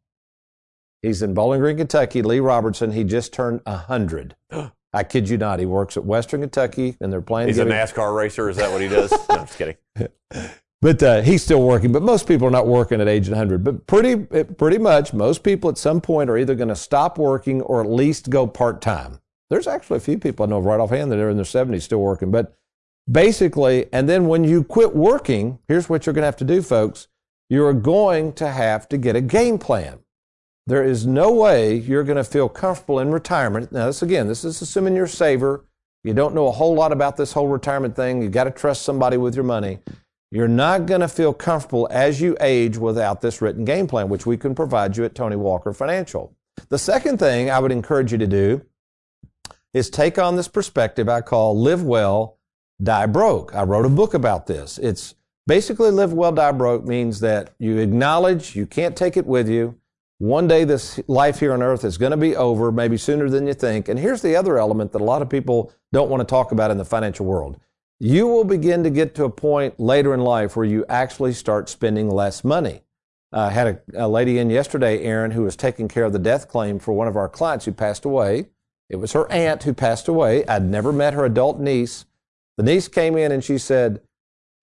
He's 1.02 1.22
in 1.22 1.34
Bowling 1.34 1.60
Green, 1.60 1.76
Kentucky, 1.76 2.22
Lee 2.22 2.40
Robertson. 2.40 2.92
He 2.92 3.04
just 3.04 3.32
turned 3.32 3.60
100. 3.64 4.36
I 4.92 5.04
kid 5.04 5.28
you 5.28 5.36
not. 5.36 5.60
He 5.60 5.66
works 5.66 5.98
at 5.98 6.06
Western 6.06 6.40
Kentucky, 6.40 6.96
and 7.00 7.12
they're 7.12 7.20
playing. 7.20 7.48
He's 7.48 7.58
a 7.58 7.66
NASCAR 7.66 8.16
racer. 8.16 8.48
Is 8.48 8.56
that 8.56 8.72
what 8.72 8.80
he 8.80 8.88
does? 8.88 9.10
no, 9.28 9.36
I'm 9.36 9.46
just 9.46 9.58
kidding. 9.58 9.76
But 10.82 11.02
uh, 11.02 11.22
he's 11.22 11.42
still 11.42 11.62
working. 11.62 11.90
But 11.90 12.02
most 12.02 12.28
people 12.28 12.46
are 12.46 12.50
not 12.50 12.66
working 12.66 13.00
at 13.00 13.08
age 13.08 13.28
100. 13.28 13.64
But 13.64 13.86
pretty, 13.86 14.16
pretty 14.16 14.78
much, 14.78 15.12
most 15.12 15.42
people 15.42 15.70
at 15.70 15.78
some 15.78 16.00
point 16.00 16.28
are 16.28 16.36
either 16.36 16.54
going 16.54 16.68
to 16.68 16.76
stop 16.76 17.18
working 17.18 17.62
or 17.62 17.80
at 17.80 17.90
least 17.90 18.30
go 18.30 18.46
part 18.46 18.82
time. 18.82 19.18
There's 19.48 19.66
actually 19.66 19.96
a 19.96 20.00
few 20.00 20.18
people 20.18 20.44
I 20.44 20.48
know 20.50 20.60
right 20.60 20.78
offhand 20.78 21.10
that 21.12 21.18
are 21.18 21.30
in 21.30 21.36
their 21.36 21.44
70s 21.44 21.82
still 21.82 22.00
working. 22.00 22.30
But 22.30 22.54
basically, 23.10 23.86
and 23.92 24.08
then 24.08 24.26
when 24.26 24.44
you 24.44 24.64
quit 24.64 24.94
working, 24.94 25.58
here's 25.68 25.88
what 25.88 26.06
you're 26.06 26.12
going 26.12 26.22
to 26.22 26.26
have 26.26 26.36
to 26.36 26.44
do, 26.44 26.62
folks. 26.62 27.08
You're 27.48 27.74
going 27.74 28.32
to 28.34 28.48
have 28.48 28.88
to 28.88 28.98
get 28.98 29.16
a 29.16 29.20
game 29.20 29.58
plan. 29.58 30.00
There 30.66 30.82
is 30.82 31.06
no 31.06 31.32
way 31.32 31.76
you're 31.76 32.02
going 32.02 32.16
to 32.16 32.24
feel 32.24 32.48
comfortable 32.48 32.98
in 32.98 33.12
retirement. 33.12 33.70
Now, 33.70 33.86
this 33.86 34.02
again, 34.02 34.26
this 34.26 34.44
is 34.44 34.60
assuming 34.60 34.96
you're 34.96 35.04
a 35.04 35.08
saver. 35.08 35.64
You 36.02 36.12
don't 36.12 36.34
know 36.34 36.48
a 36.48 36.52
whole 36.52 36.74
lot 36.74 36.92
about 36.92 37.16
this 37.16 37.32
whole 37.32 37.46
retirement 37.46 37.94
thing. 37.94 38.20
You 38.20 38.28
got 38.28 38.44
to 38.44 38.50
trust 38.50 38.82
somebody 38.82 39.16
with 39.16 39.36
your 39.36 39.44
money. 39.44 39.78
You're 40.32 40.48
not 40.48 40.86
going 40.86 41.02
to 41.02 41.08
feel 41.08 41.32
comfortable 41.32 41.86
as 41.90 42.20
you 42.20 42.36
age 42.40 42.76
without 42.76 43.20
this 43.20 43.40
written 43.40 43.64
game 43.64 43.86
plan, 43.86 44.08
which 44.08 44.26
we 44.26 44.36
can 44.36 44.54
provide 44.54 44.96
you 44.96 45.04
at 45.04 45.14
Tony 45.14 45.36
Walker 45.36 45.72
Financial. 45.72 46.34
The 46.68 46.78
second 46.78 47.18
thing 47.18 47.48
I 47.48 47.60
would 47.60 47.70
encourage 47.70 48.10
you 48.10 48.18
to 48.18 48.26
do 48.26 48.62
is 49.72 49.88
take 49.88 50.18
on 50.18 50.34
this 50.34 50.48
perspective 50.48 51.08
I 51.08 51.20
call 51.20 51.56
live 51.56 51.84
well, 51.84 52.35
die 52.82 53.06
broke. 53.06 53.54
I 53.54 53.62
wrote 53.62 53.86
a 53.86 53.90
book 53.90 54.14
about 54.14 54.46
this. 54.46 54.78
It's 54.78 55.14
basically 55.46 55.90
live 55.90 56.12
well, 56.12 56.32
die 56.32 56.52
broke 56.52 56.84
means 56.84 57.20
that 57.20 57.54
you 57.58 57.78
acknowledge 57.78 58.56
you 58.56 58.66
can't 58.66 58.96
take 58.96 59.16
it 59.16 59.26
with 59.26 59.48
you. 59.48 59.78
One 60.18 60.48
day 60.48 60.64
this 60.64 60.98
life 61.08 61.40
here 61.40 61.52
on 61.52 61.62
earth 61.62 61.84
is 61.84 61.98
going 61.98 62.12
to 62.12 62.16
be 62.16 62.34
over, 62.34 62.72
maybe 62.72 62.96
sooner 62.96 63.28
than 63.28 63.46
you 63.46 63.52
think. 63.52 63.88
And 63.88 63.98
here's 63.98 64.22
the 64.22 64.34
other 64.34 64.58
element 64.58 64.92
that 64.92 65.02
a 65.02 65.04
lot 65.04 65.20
of 65.20 65.28
people 65.28 65.72
don't 65.92 66.08
want 66.08 66.22
to 66.22 66.24
talk 66.24 66.52
about 66.52 66.70
in 66.70 66.78
the 66.78 66.84
financial 66.86 67.26
world. 67.26 67.60
You 67.98 68.26
will 68.26 68.44
begin 68.44 68.82
to 68.84 68.90
get 68.90 69.14
to 69.16 69.24
a 69.24 69.30
point 69.30 69.78
later 69.78 70.14
in 70.14 70.20
life 70.20 70.56
where 70.56 70.66
you 70.66 70.84
actually 70.88 71.32
start 71.32 71.68
spending 71.68 72.10
less 72.10 72.44
money. 72.44 72.82
I 73.32 73.50
had 73.50 73.66
a, 73.66 74.06
a 74.06 74.08
lady 74.08 74.38
in 74.38 74.48
yesterday, 74.48 75.02
Aaron, 75.02 75.32
who 75.32 75.42
was 75.42 75.56
taking 75.56 75.88
care 75.88 76.04
of 76.04 76.12
the 76.12 76.18
death 76.18 76.48
claim 76.48 76.78
for 76.78 76.92
one 76.92 77.08
of 77.08 77.16
our 77.16 77.28
clients 77.28 77.64
who 77.64 77.72
passed 77.72 78.04
away. 78.04 78.46
It 78.88 78.96
was 78.96 79.12
her 79.12 79.30
aunt 79.30 79.64
who 79.64 79.74
passed 79.74 80.08
away. 80.08 80.46
I'd 80.46 80.64
never 80.64 80.92
met 80.92 81.14
her 81.14 81.24
adult 81.24 81.58
niece. 81.58 82.06
The 82.56 82.62
niece 82.62 82.88
came 82.88 83.16
in 83.16 83.32
and 83.32 83.44
she 83.44 83.58
said, 83.58 84.00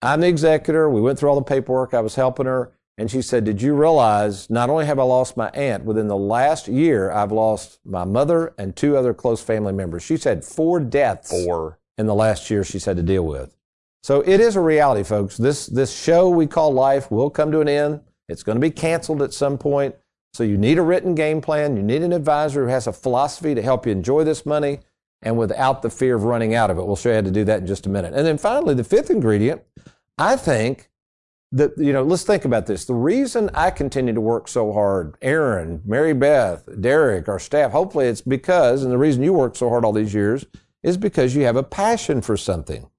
I'm 0.02 0.22
the 0.22 0.28
executor. 0.28 0.90
We 0.90 1.02
went 1.02 1.20
through 1.20 1.30
all 1.30 1.36
the 1.36 1.44
paperwork. 1.44 1.94
I 1.94 2.02
was 2.02 2.16
helping 2.16 2.46
her. 2.46 2.74
And 2.98 3.10
she 3.10 3.22
said, 3.22 3.44
Did 3.44 3.62
you 3.62 3.74
realize 3.74 4.50
not 4.50 4.70
only 4.70 4.86
have 4.86 5.00
I 5.00 5.04
lost 5.04 5.38
my 5.38 5.50
aunt, 5.50 5.84
within 5.86 6.08
the 6.08 6.18
last 6.18 6.68
year, 6.68 7.12
I've 7.12 7.32
lost 7.32 7.80
my 7.86 8.04
mother 8.04 8.54
and 8.58 8.76
two 8.76 8.98
other 8.98 9.14
close 9.14 9.42
family 9.42 9.74
members? 9.74 10.04
She 10.04 10.18
said 10.18 10.44
four 10.44 10.80
deaths 10.80 11.32
four. 11.46 11.80
in 11.98 12.06
the 12.06 12.14
last 12.14 12.50
year 12.52 12.64
she's 12.64 12.86
had 12.86 12.98
to 12.98 13.04
deal 13.04 13.26
with. 13.26 13.56
So 14.04 14.22
it 14.22 14.40
is 14.40 14.56
a 14.56 14.62
reality, 14.62 15.04
folks. 15.04 15.38
This, 15.38 15.66
this 15.66 15.96
show 15.96 16.30
we 16.30 16.46
call 16.46 16.74
life 16.74 17.10
will 17.10 17.30
come 17.30 17.52
to 17.52 17.62
an 17.62 17.70
end. 17.70 18.02
It's 18.28 18.44
going 18.44 18.58
to 18.58 18.62
be 18.62 18.70
canceled 18.70 19.22
at 19.22 19.34
some 19.34 19.58
point. 19.58 19.96
So 20.34 20.44
you 20.44 20.58
need 20.58 20.78
a 20.78 20.82
written 20.82 21.16
game 21.16 21.42
plan. 21.42 21.78
You 21.78 21.84
need 21.84 22.02
an 22.02 22.12
advisor 22.12 22.66
who 22.66 22.70
has 22.70 22.86
a 22.86 22.94
philosophy 22.94 23.56
to 23.56 23.62
help 23.62 23.86
you 23.86 23.92
enjoy 23.92 24.24
this 24.24 24.46
money 24.46 24.80
and 25.24 25.38
without 25.38 25.82
the 25.82 25.90
fear 25.90 26.16
of 26.16 26.24
running 26.24 26.54
out 26.54 26.70
of 26.70 26.78
it. 26.78 26.86
We'll 26.86 26.96
show 26.96 27.10
you 27.10 27.16
how 27.16 27.22
to 27.22 27.32
do 27.32 27.44
that 27.46 27.62
in 27.62 27.68
just 27.68 27.86
a 27.86 27.90
minute. 27.90 28.14
And 28.14 28.26
then 28.26 28.38
finally, 28.38 28.76
the 28.76 28.84
fifth 28.84 29.10
ingredient, 29.10 29.62
I 30.18 30.36
think 30.36 30.90
that, 31.52 31.72
you 31.78 31.94
know, 31.94 32.04
let's 32.04 32.24
think 32.24 32.46
about 32.46 32.66
this. 32.66 32.86
The 32.86 32.94
reason 32.94 33.50
I 33.54 33.72
continue 33.72 34.14
to 34.14 34.22
work 34.22 34.48
so 34.48 34.74
hard, 34.74 35.16
Aaron, 35.22 35.82
Mary 35.86 36.14
Beth, 36.14 36.68
Derek, 36.82 37.28
our 37.28 37.40
staff, 37.40 37.72
hopefully 37.72 38.08
it's 38.08 38.22
because, 38.22 38.84
and 38.84 38.92
the 38.92 38.98
reason 38.98 39.24
you 39.24 39.34
work 39.34 39.56
so 39.56 39.70
hard 39.70 39.86
all 39.86 39.94
these 39.94 40.14
years 40.14 40.46
is 40.82 40.98
because 40.98 41.36
you 41.36 41.44
have 41.44 41.56
a 41.56 41.64
passion 41.64 42.22
for 42.22 42.36
something. 42.36 42.90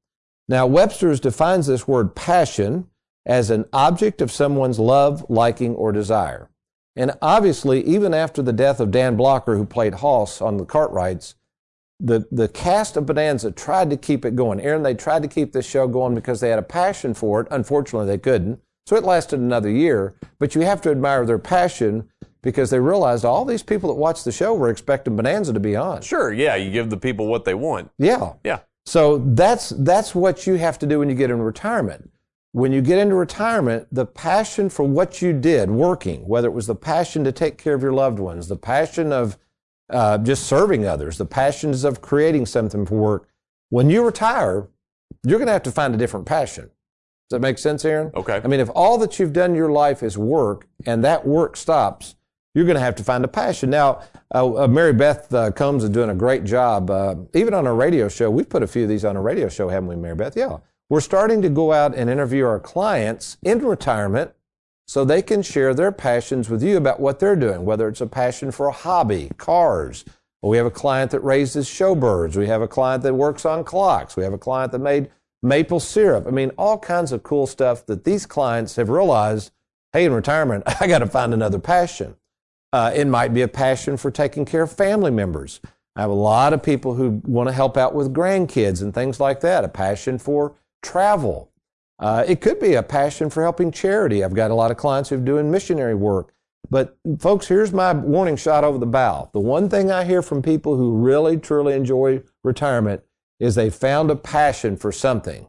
Now, 0.48 0.66
Webster's 0.66 1.20
defines 1.20 1.66
this 1.66 1.88
word 1.88 2.14
passion 2.14 2.88
as 3.26 3.50
an 3.50 3.64
object 3.72 4.20
of 4.20 4.30
someone's 4.30 4.78
love, 4.78 5.24
liking, 5.28 5.74
or 5.74 5.92
desire. 5.92 6.50
And 6.96 7.12
obviously, 7.20 7.82
even 7.84 8.14
after 8.14 8.42
the 8.42 8.52
death 8.52 8.78
of 8.78 8.90
Dan 8.90 9.16
Blocker, 9.16 9.56
who 9.56 9.64
played 9.64 9.94
Hoss 9.94 10.40
on 10.40 10.58
the 10.58 10.64
Cartwrights, 10.64 11.34
the, 12.00 12.26
the 12.30 12.48
cast 12.48 12.96
of 12.96 13.06
Bonanza 13.06 13.50
tried 13.50 13.90
to 13.90 13.96
keep 13.96 14.24
it 14.24 14.36
going. 14.36 14.60
Aaron, 14.60 14.82
they 14.82 14.94
tried 14.94 15.22
to 15.22 15.28
keep 15.28 15.52
this 15.52 15.66
show 15.66 15.86
going 15.86 16.14
because 16.14 16.40
they 16.40 16.50
had 16.50 16.58
a 16.58 16.62
passion 16.62 17.14
for 17.14 17.40
it. 17.40 17.48
Unfortunately, 17.50 18.06
they 18.06 18.18
couldn't. 18.18 18.60
So 18.86 18.96
it 18.96 19.04
lasted 19.04 19.40
another 19.40 19.70
year. 19.70 20.14
But 20.38 20.54
you 20.54 20.62
have 20.62 20.80
to 20.82 20.90
admire 20.90 21.24
their 21.24 21.38
passion 21.38 22.08
because 22.42 22.70
they 22.70 22.80
realized 22.80 23.24
all 23.24 23.44
these 23.44 23.62
people 23.62 23.88
that 23.88 23.98
watched 23.98 24.24
the 24.24 24.32
show 24.32 24.54
were 24.54 24.68
expecting 24.68 25.16
Bonanza 25.16 25.52
to 25.52 25.60
be 25.60 25.76
on. 25.76 26.02
Sure, 26.02 26.32
yeah, 26.32 26.56
you 26.56 26.70
give 26.70 26.90
the 26.90 26.96
people 26.96 27.26
what 27.26 27.44
they 27.44 27.54
want. 27.54 27.90
Yeah. 27.98 28.34
Yeah. 28.44 28.60
So 28.86 29.18
that's 29.18 29.70
that's 29.70 30.14
what 30.14 30.46
you 30.46 30.54
have 30.54 30.78
to 30.80 30.86
do 30.86 30.98
when 30.98 31.08
you 31.08 31.14
get 31.14 31.30
in 31.30 31.40
retirement 31.40 32.10
when 32.54 32.70
you 32.70 32.80
get 32.80 33.00
into 33.00 33.16
retirement, 33.16 33.88
the 33.90 34.06
passion 34.06 34.70
for 34.70 34.84
what 34.84 35.20
you 35.20 35.32
did 35.32 35.68
working, 35.68 36.20
whether 36.28 36.46
it 36.46 36.52
was 36.52 36.68
the 36.68 36.74
passion 36.76 37.24
to 37.24 37.32
take 37.32 37.58
care 37.58 37.74
of 37.74 37.82
your 37.82 37.92
loved 37.92 38.20
ones, 38.20 38.46
the 38.46 38.54
passion 38.54 39.12
of 39.12 39.36
uh, 39.90 40.18
just 40.18 40.44
serving 40.44 40.86
others, 40.86 41.18
the 41.18 41.26
passions 41.26 41.84
of 41.84 42.00
creating 42.00 42.46
something 42.46 42.86
for 42.86 42.96
work, 42.96 43.28
when 43.70 43.90
you 43.90 44.04
retire, 44.04 44.68
you're 45.24 45.38
going 45.38 45.46
to 45.46 45.52
have 45.52 45.62
to 45.64 45.72
find 45.72 45.94
a 45.94 45.98
different 45.98 46.26
passion. 46.26 46.64
Does 46.64 47.36
that 47.36 47.40
make 47.40 47.58
sense, 47.58 47.84
Aaron? 47.84 48.12
Okay. 48.14 48.40
I 48.42 48.46
mean, 48.46 48.60
if 48.60 48.68
all 48.74 48.98
that 48.98 49.18
you've 49.18 49.32
done 49.32 49.50
in 49.50 49.56
your 49.56 49.72
life 49.72 50.02
is 50.02 50.18
work 50.18 50.66
and 50.86 51.02
that 51.04 51.26
work 51.26 51.56
stops, 51.56 52.16
you're 52.54 52.66
going 52.66 52.76
to 52.76 52.80
have 52.80 52.94
to 52.96 53.04
find 53.04 53.24
a 53.24 53.28
passion. 53.28 53.70
Now, 53.70 54.02
uh, 54.34 54.64
uh, 54.64 54.68
Mary 54.68 54.92
Beth 54.92 55.32
uh, 55.32 55.50
Combs 55.50 55.84
is 55.84 55.90
doing 55.90 56.10
a 56.10 56.14
great 56.14 56.44
job. 56.44 56.90
Uh, 56.90 57.16
even 57.34 57.54
on 57.54 57.66
our 57.66 57.74
radio 57.74 58.08
show, 58.08 58.30
we've 58.30 58.48
put 58.48 58.62
a 58.62 58.66
few 58.66 58.84
of 58.84 58.88
these 58.88 59.04
on 59.04 59.16
a 59.16 59.22
radio 59.22 59.48
show, 59.48 59.68
haven't 59.68 59.88
we, 59.88 59.96
Mary 59.96 60.14
Beth? 60.14 60.36
Yeah. 60.36 60.58
We're 60.88 61.00
starting 61.00 61.42
to 61.42 61.48
go 61.48 61.72
out 61.72 61.96
and 61.96 62.10
interview 62.10 62.44
our 62.44 62.60
clients 62.60 63.38
in 63.42 63.64
retirement 63.64 64.32
so 64.86 65.04
they 65.04 65.22
can 65.22 65.42
share 65.42 65.74
their 65.74 65.92
passions 65.92 66.48
with 66.48 66.62
you 66.62 66.76
about 66.76 67.00
what 67.00 67.18
they're 67.18 67.36
doing, 67.36 67.64
whether 67.64 67.88
it's 67.88 68.00
a 68.00 68.06
passion 68.06 68.50
for 68.50 68.66
a 68.66 68.72
hobby, 68.72 69.30
cars. 69.36 70.04
We 70.42 70.58
have 70.58 70.66
a 70.66 70.70
client 70.70 71.10
that 71.12 71.20
raises 71.20 71.66
showbirds. 71.66 72.36
We 72.36 72.48
have 72.48 72.60
a 72.60 72.68
client 72.68 73.02
that 73.04 73.14
works 73.14 73.46
on 73.46 73.64
clocks. 73.64 74.14
We 74.14 74.24
have 74.24 74.34
a 74.34 74.38
client 74.38 74.72
that 74.72 74.80
made 74.80 75.10
maple 75.42 75.80
syrup. 75.80 76.26
I 76.26 76.30
mean, 76.30 76.50
all 76.58 76.78
kinds 76.78 77.12
of 77.12 77.22
cool 77.22 77.46
stuff 77.46 77.86
that 77.86 78.04
these 78.04 78.26
clients 78.26 78.76
have 78.76 78.90
realized 78.90 79.52
hey, 79.94 80.04
in 80.04 80.12
retirement, 80.12 80.64
I 80.80 80.86
got 80.86 80.98
to 80.98 81.06
find 81.06 81.32
another 81.32 81.58
passion. 81.58 82.16
Uh, 82.72 82.92
it 82.94 83.06
might 83.06 83.32
be 83.32 83.42
a 83.42 83.48
passion 83.48 83.96
for 83.96 84.10
taking 84.10 84.44
care 84.44 84.64
of 84.64 84.72
family 84.72 85.12
members. 85.12 85.60
I 85.96 86.00
have 86.00 86.10
a 86.10 86.14
lot 86.14 86.52
of 86.52 86.62
people 86.62 86.94
who 86.94 87.22
want 87.24 87.48
to 87.48 87.52
help 87.52 87.76
out 87.76 87.94
with 87.94 88.12
grandkids 88.12 88.82
and 88.82 88.92
things 88.92 89.20
like 89.20 89.40
that, 89.40 89.64
a 89.64 89.68
passion 89.68 90.18
for 90.18 90.56
travel. 90.82 91.52
Uh, 91.98 92.24
it 92.26 92.40
could 92.40 92.58
be 92.58 92.74
a 92.74 92.82
passion 92.82 93.30
for 93.30 93.42
helping 93.42 93.70
charity. 93.70 94.24
I've 94.24 94.34
got 94.34 94.50
a 94.50 94.54
lot 94.54 94.70
of 94.70 94.76
clients 94.76 95.10
who 95.10 95.16
are 95.16 95.20
doing 95.20 95.50
missionary 95.50 95.94
work. 95.94 96.32
But 96.70 96.96
folks, 97.18 97.46
here's 97.46 97.72
my 97.72 97.92
warning 97.92 98.36
shot 98.36 98.64
over 98.64 98.78
the 98.78 98.86
bow. 98.86 99.30
The 99.32 99.40
one 99.40 99.68
thing 99.68 99.90
I 99.90 100.04
hear 100.04 100.22
from 100.22 100.42
people 100.42 100.76
who 100.76 100.96
really, 100.96 101.36
truly 101.36 101.74
enjoy 101.74 102.22
retirement 102.42 103.02
is 103.38 103.54
they 103.54 103.70
found 103.70 104.10
a 104.10 104.16
passion 104.16 104.76
for 104.76 104.90
something. 104.90 105.46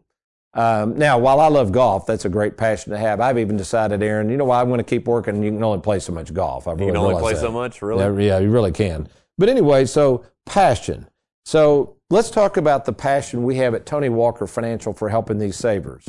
Um, 0.54 0.98
now, 0.98 1.18
while 1.18 1.40
I 1.42 1.48
love 1.48 1.72
golf, 1.72 2.06
that's 2.06 2.26
a 2.26 2.30
great 2.30 2.58
passion 2.58 2.92
to 2.92 2.98
have. 2.98 3.20
I've 3.20 3.38
even 3.38 3.58
decided, 3.58 4.02
Aaron, 4.02 4.30
you 4.30 4.38
know 4.38 4.46
why 4.46 4.62
I'm 4.62 4.68
going 4.68 4.78
to 4.78 4.86
keep 4.86 5.08
working. 5.08 5.44
You 5.44 5.52
can 5.52 5.64
only 5.64 5.82
play 5.82 6.00
so 6.00 6.14
much 6.14 6.34
golf. 6.34 6.68
I've 6.68 6.78
really 6.80 6.88
you 6.88 6.94
can 6.94 7.02
only 7.02 7.22
play 7.22 7.34
that. 7.34 7.42
so 7.42 7.52
much, 7.52 7.82
really. 7.82 8.24
Yeah, 8.24 8.36
yeah, 8.36 8.40
you 8.40 8.50
really 8.50 8.72
can. 8.72 9.10
But 9.38 9.50
anyway, 9.50 9.86
so 9.86 10.26
passion. 10.46 11.08
So 11.44 11.98
let's 12.10 12.32
talk 12.32 12.56
about 12.56 12.86
the 12.86 12.94
passion 12.94 13.44
we 13.44 13.56
have 13.58 13.74
at 13.74 13.86
Tony 13.86 14.10
Walker 14.10 14.48
Financial 14.48 14.94
for 14.94 15.10
helping 15.10 15.40
these 15.40 15.58
savers. 15.58 16.06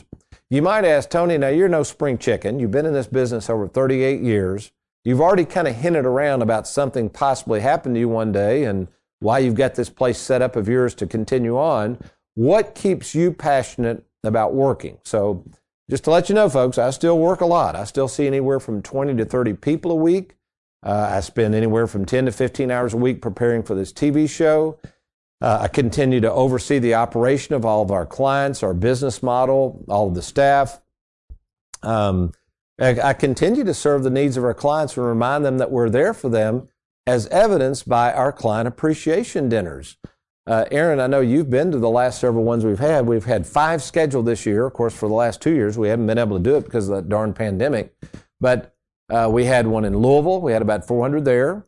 You 0.49 0.63
might 0.63 0.85
ask, 0.85 1.11
Tony, 1.11 1.39
now 1.39 1.49
you're 1.49 1.69
no 1.69 1.83
spring 1.83 2.19
chicken. 2.19 2.61
You've 2.61 2.71
been 2.71 2.87
in 2.87 2.93
this 2.93 3.09
business 3.09 3.51
over 3.51 3.67
38 3.67 4.21
years. 4.21 4.71
You've 5.05 5.21
already 5.21 5.45
kind 5.45 5.67
of 5.67 5.75
hinted 5.75 6.07
around 6.07 6.43
about 6.43 6.69
something 6.69 7.11
possibly 7.11 7.61
happened 7.61 7.97
to 7.97 8.01
you 8.01 8.09
one 8.09 8.31
day 8.31 8.65
and 8.65 8.87
why 9.19 9.41
you've 9.41 9.55
got 9.55 9.75
this 9.75 9.91
place 9.91 10.19
set 10.19 10.43
up 10.43 10.55
of 10.55 10.69
yours 10.69 10.95
to 10.97 11.07
continue 11.07 11.59
on. 11.59 11.99
What 12.35 12.75
keeps 12.75 13.15
you 13.15 13.33
passionate 13.33 14.05
about 14.23 14.55
working. 14.55 14.99
So, 15.05 15.45
just 15.89 16.05
to 16.05 16.11
let 16.11 16.29
you 16.29 16.35
know, 16.35 16.49
folks, 16.49 16.79
I 16.79 16.91
still 16.91 17.19
work 17.19 17.41
a 17.41 17.47
lot. 17.47 17.77
I 17.77 17.85
still 17.85 18.09
see 18.09 18.27
anywhere 18.27 18.59
from 18.59 18.83
20 18.83 19.15
to 19.17 19.25
30 19.25 19.55
people 19.55 19.93
a 19.93 19.97
week. 19.97 20.35
Uh, 20.85 21.11
I 21.13 21.21
spend 21.21 21.55
anywhere 21.55 21.87
from 21.87 22.05
10 22.05 22.27
to 22.27 22.33
15 22.33 22.71
hours 22.71 22.93
a 22.93 22.97
week 22.97 23.23
preparing 23.23 23.63
for 23.63 23.75
this 23.75 23.93
TV 23.93 24.29
show. 24.29 24.79
Uh, 25.47 25.61
I 25.61 25.69
continue 25.69 26.21
to 26.23 26.33
oversee 26.33 26.81
the 26.81 26.95
operation 26.95 27.55
of 27.55 27.65
all 27.65 27.81
of 27.81 27.93
our 27.93 28.05
clients, 28.05 28.65
our 28.65 28.75
business 28.75 29.23
model, 29.23 29.85
all 29.89 30.09
of 30.09 30.17
the 30.17 30.23
staff. 30.23 30.81
Um, 31.85 32.33
I, 32.81 33.01
I 33.01 33.13
continue 33.13 33.63
to 33.63 33.73
serve 33.73 34.03
the 34.03 34.11
needs 34.11 34.37
of 34.37 34.43
our 34.43 34.55
clients 34.55 34.97
and 34.97 35.07
remind 35.07 35.45
them 35.45 35.59
that 35.59 35.71
we're 35.71 35.89
there 35.89 36.13
for 36.15 36.29
them 36.29 36.67
as 37.07 37.29
evidenced 37.29 37.89
by 37.89 38.13
our 38.13 38.33
client 38.33 38.67
appreciation 38.67 39.49
dinners. 39.49 39.99
Uh, 40.49 40.65
Aaron, 40.73 40.99
I 40.99 41.07
know 41.07 41.21
you've 41.21 41.49
been 41.49 41.71
to 41.71 41.79
the 41.79 41.91
last 41.91 42.21
several 42.21 42.43
ones 42.43 42.65
we've 42.65 42.81
had. 42.81 43.07
We've 43.07 43.27
had 43.27 43.47
five 43.47 43.85
scheduled 43.85 44.27
this 44.27 44.47
year. 44.47 44.67
Of 44.67 44.73
course, 44.73 44.97
for 44.97 45.09
the 45.09 45.15
last 45.15 45.41
two 45.41 45.55
years, 45.55 45.79
we 45.79 45.87
haven't 45.91 46.09
been 46.09 46.19
able 46.19 46.39
to 46.39 46.43
do 46.43 46.57
it 46.57 46.65
because 46.65 46.89
of 46.89 46.97
that 46.97 47.09
darn 47.09 47.33
pandemic. 47.33 47.95
But 48.41 48.75
uh, 49.09 49.29
we 49.31 49.45
had 49.45 49.69
one 49.69 49.85
in 49.85 49.97
Louisville. 49.97 50.41
We 50.41 50.51
had 50.51 50.63
about 50.63 50.89
400 50.89 51.25
there. 51.25 51.65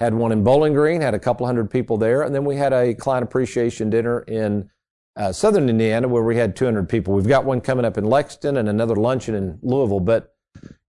Had 0.00 0.14
one 0.14 0.32
in 0.32 0.42
Bowling 0.42 0.72
Green. 0.72 1.00
Had 1.02 1.14
a 1.14 1.18
couple 1.18 1.46
hundred 1.46 1.70
people 1.70 1.98
there. 1.98 2.22
And 2.22 2.34
then 2.34 2.44
we 2.44 2.56
had 2.56 2.72
a 2.72 2.94
client 2.94 3.22
appreciation 3.22 3.90
dinner 3.90 4.20
in 4.22 4.70
uh, 5.16 5.30
Southern 5.32 5.68
Indiana 5.68 6.08
where 6.08 6.22
we 6.22 6.36
had 6.36 6.56
200 6.56 6.88
people. 6.88 7.12
We've 7.14 7.28
got 7.28 7.44
one 7.44 7.60
coming 7.60 7.84
up 7.84 7.98
in 7.98 8.04
Lexington 8.04 8.56
and 8.56 8.68
another 8.68 8.96
luncheon 8.96 9.34
in 9.34 9.58
Louisville. 9.62 10.00
But 10.00 10.34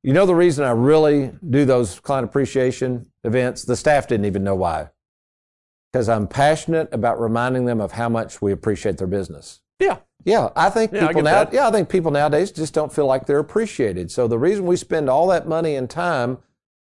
you 0.02 0.14
know 0.14 0.26
the 0.26 0.36
reason 0.36 0.64
I 0.64 0.72
really 0.72 1.32
do 1.50 1.66
those 1.66 2.00
client 2.00 2.26
appreciation 2.26 3.08
events? 3.26 3.64
The 3.66 3.76
staff 3.76 4.08
didn't 4.08 4.26
even 4.26 4.44
know 4.44 4.56
why. 4.56 4.90
Because 5.92 6.08
I'm 6.08 6.26
passionate 6.28 6.88
about 6.94 7.20
reminding 7.20 7.66
them 7.66 7.82
of 7.82 7.92
how 7.92 8.08
much 8.08 8.42
we 8.42 8.54
appreciate 8.54 8.98
their 8.98 9.08
business. 9.08 9.60
Yeah. 9.80 9.98
Yeah, 10.24 10.50
I 10.56 10.70
think 10.70 10.94
Yeah, 10.94 11.00
I 11.06 11.08
people 11.08 11.24
get 11.24 11.32
now. 11.32 11.44
that. 11.44 11.54
Yeah, 11.54 11.68
I 11.68 11.72
think 11.72 11.90
people 11.90 12.12
nowadays 12.12 12.52
just 12.52 12.74
don't 12.74 12.94
feel 12.94 13.08
like 13.08 13.26
they're 13.26 13.40
appreciated. 13.40 14.10
So 14.12 14.28
the 14.28 14.40
reason 14.40 14.66
we 14.66 14.78
spend 14.78 15.10
all 15.10 15.28
that 15.28 15.48
money 15.48 15.76
and 15.76 15.90
time 15.90 16.38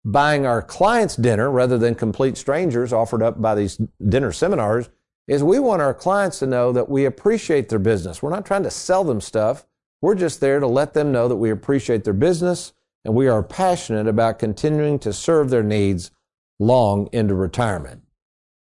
buying 0.05 0.45
our 0.45 0.61
clients 0.63 1.17
dinner 1.17 1.51
rather 1.51 1.79
than 1.79 1.95
complete 1.95 2.37
strangers 2.37 2.93
offered 2.93 3.23
up 3.23 3.41
by 3.41 3.55
these 3.55 3.81
dinner 4.07 4.33
seminars 4.33 4.91
is 5.27 5.43
we 5.43 5.59
want 5.59 5.81
our 5.81 5.95
clients 5.95 6.39
to 6.41 6.47
know 6.47 6.73
that 6.73 6.89
we 6.89 7.07
appreciate 7.07 7.69
their 7.69 7.79
business. 7.79 8.23
We're 8.23 8.31
not 8.31 8.45
trying 8.45 8.65
to 8.65 8.71
sell 8.71 9.05
them 9.05 9.21
stuff. 9.21 9.65
We're 10.03 10.15
just 10.15 10.41
there 10.41 10.61
to 10.61 10.67
let 10.67 10.93
them 10.93 11.13
know 11.13 11.29
that 11.29 11.37
we 11.37 11.51
appreciate 11.51 12.05
their 12.05 12.13
business 12.13 12.75
and 13.05 13.15
we 13.15 13.29
are 13.29 13.43
passionate 13.43 14.07
about 14.07 14.39
continuing 14.39 14.99
to 15.01 15.13
serve 15.13 15.51
their 15.51 15.63
needs 15.63 16.11
long 16.59 17.09
into 17.13 17.35
retirement. 17.35 18.03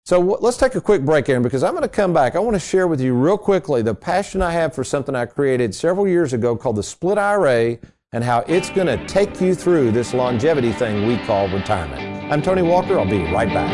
So 0.04 0.18
w- 0.18 0.38
let's 0.40 0.56
take 0.56 0.74
a 0.74 0.80
quick 0.80 1.04
break, 1.04 1.28
Aaron, 1.28 1.42
because 1.42 1.62
I'm 1.62 1.72
going 1.72 1.82
to 1.82 1.88
come 1.88 2.12
back. 2.12 2.36
I 2.36 2.40
want 2.40 2.54
to 2.54 2.60
share 2.60 2.86
with 2.86 3.00
you 3.00 3.14
real 3.14 3.38
quickly 3.38 3.82
the 3.82 3.94
passion 3.94 4.42
I 4.42 4.52
have 4.52 4.74
for 4.74 4.84
something 4.84 5.14
I 5.14 5.26
created 5.26 5.74
several 5.74 6.08
years 6.08 6.32
ago 6.32 6.56
called 6.56 6.76
the 6.76 6.82
Split 6.82 7.18
IRA 7.18 7.78
and 8.12 8.24
how 8.24 8.40
it's 8.48 8.70
going 8.70 8.88
to 8.88 9.06
take 9.06 9.40
you 9.40 9.54
through 9.54 9.92
this 9.92 10.12
longevity 10.12 10.72
thing 10.72 11.06
we 11.06 11.16
call 11.18 11.48
retirement. 11.48 12.32
I'm 12.32 12.42
Tony 12.42 12.62
Walker. 12.62 12.98
I'll 12.98 13.08
be 13.08 13.22
right 13.32 13.48
back. 13.48 13.70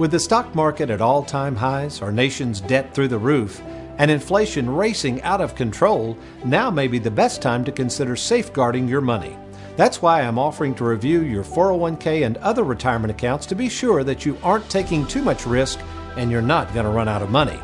With 0.00 0.10
the 0.10 0.20
stock 0.20 0.54
market 0.54 0.90
at 0.90 1.00
all 1.00 1.22
time 1.22 1.54
highs, 1.56 2.02
our 2.02 2.12
nation's 2.12 2.60
debt 2.60 2.92
through 2.92 3.08
the 3.08 3.18
roof, 3.18 3.62
and 3.98 4.10
inflation 4.10 4.68
racing 4.68 5.22
out 5.22 5.40
of 5.40 5.54
control, 5.54 6.18
now 6.44 6.70
may 6.70 6.86
be 6.86 6.98
the 6.98 7.10
best 7.10 7.40
time 7.40 7.64
to 7.64 7.72
consider 7.72 8.14
safeguarding 8.14 8.88
your 8.88 9.00
money. 9.00 9.38
That's 9.76 10.00
why 10.00 10.22
I'm 10.22 10.38
offering 10.38 10.74
to 10.76 10.84
review 10.84 11.22
your 11.22 11.42
401k 11.44 12.24
and 12.24 12.38
other 12.38 12.64
retirement 12.64 13.10
accounts 13.10 13.44
to 13.46 13.54
be 13.54 13.68
sure 13.68 14.02
that 14.04 14.24
you 14.24 14.38
aren't 14.42 14.70
taking 14.70 15.06
too 15.06 15.20
much 15.22 15.44
risk 15.46 15.78
and 16.16 16.30
you're 16.30 16.40
not 16.40 16.72
going 16.72 16.86
to 16.86 16.90
run 16.90 17.08
out 17.08 17.20
of 17.22 17.28
money. 17.30 17.58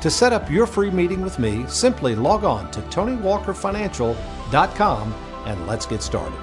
To 0.00 0.10
set 0.10 0.32
up 0.32 0.50
your 0.50 0.66
free 0.66 0.90
meeting 0.90 1.22
with 1.22 1.38
me, 1.38 1.64
simply 1.68 2.16
log 2.16 2.42
on 2.42 2.68
to 2.72 2.80
TonyWalkerFinancial.com 2.80 5.14
and 5.46 5.66
let's 5.68 5.86
get 5.86 6.02
started. 6.02 6.40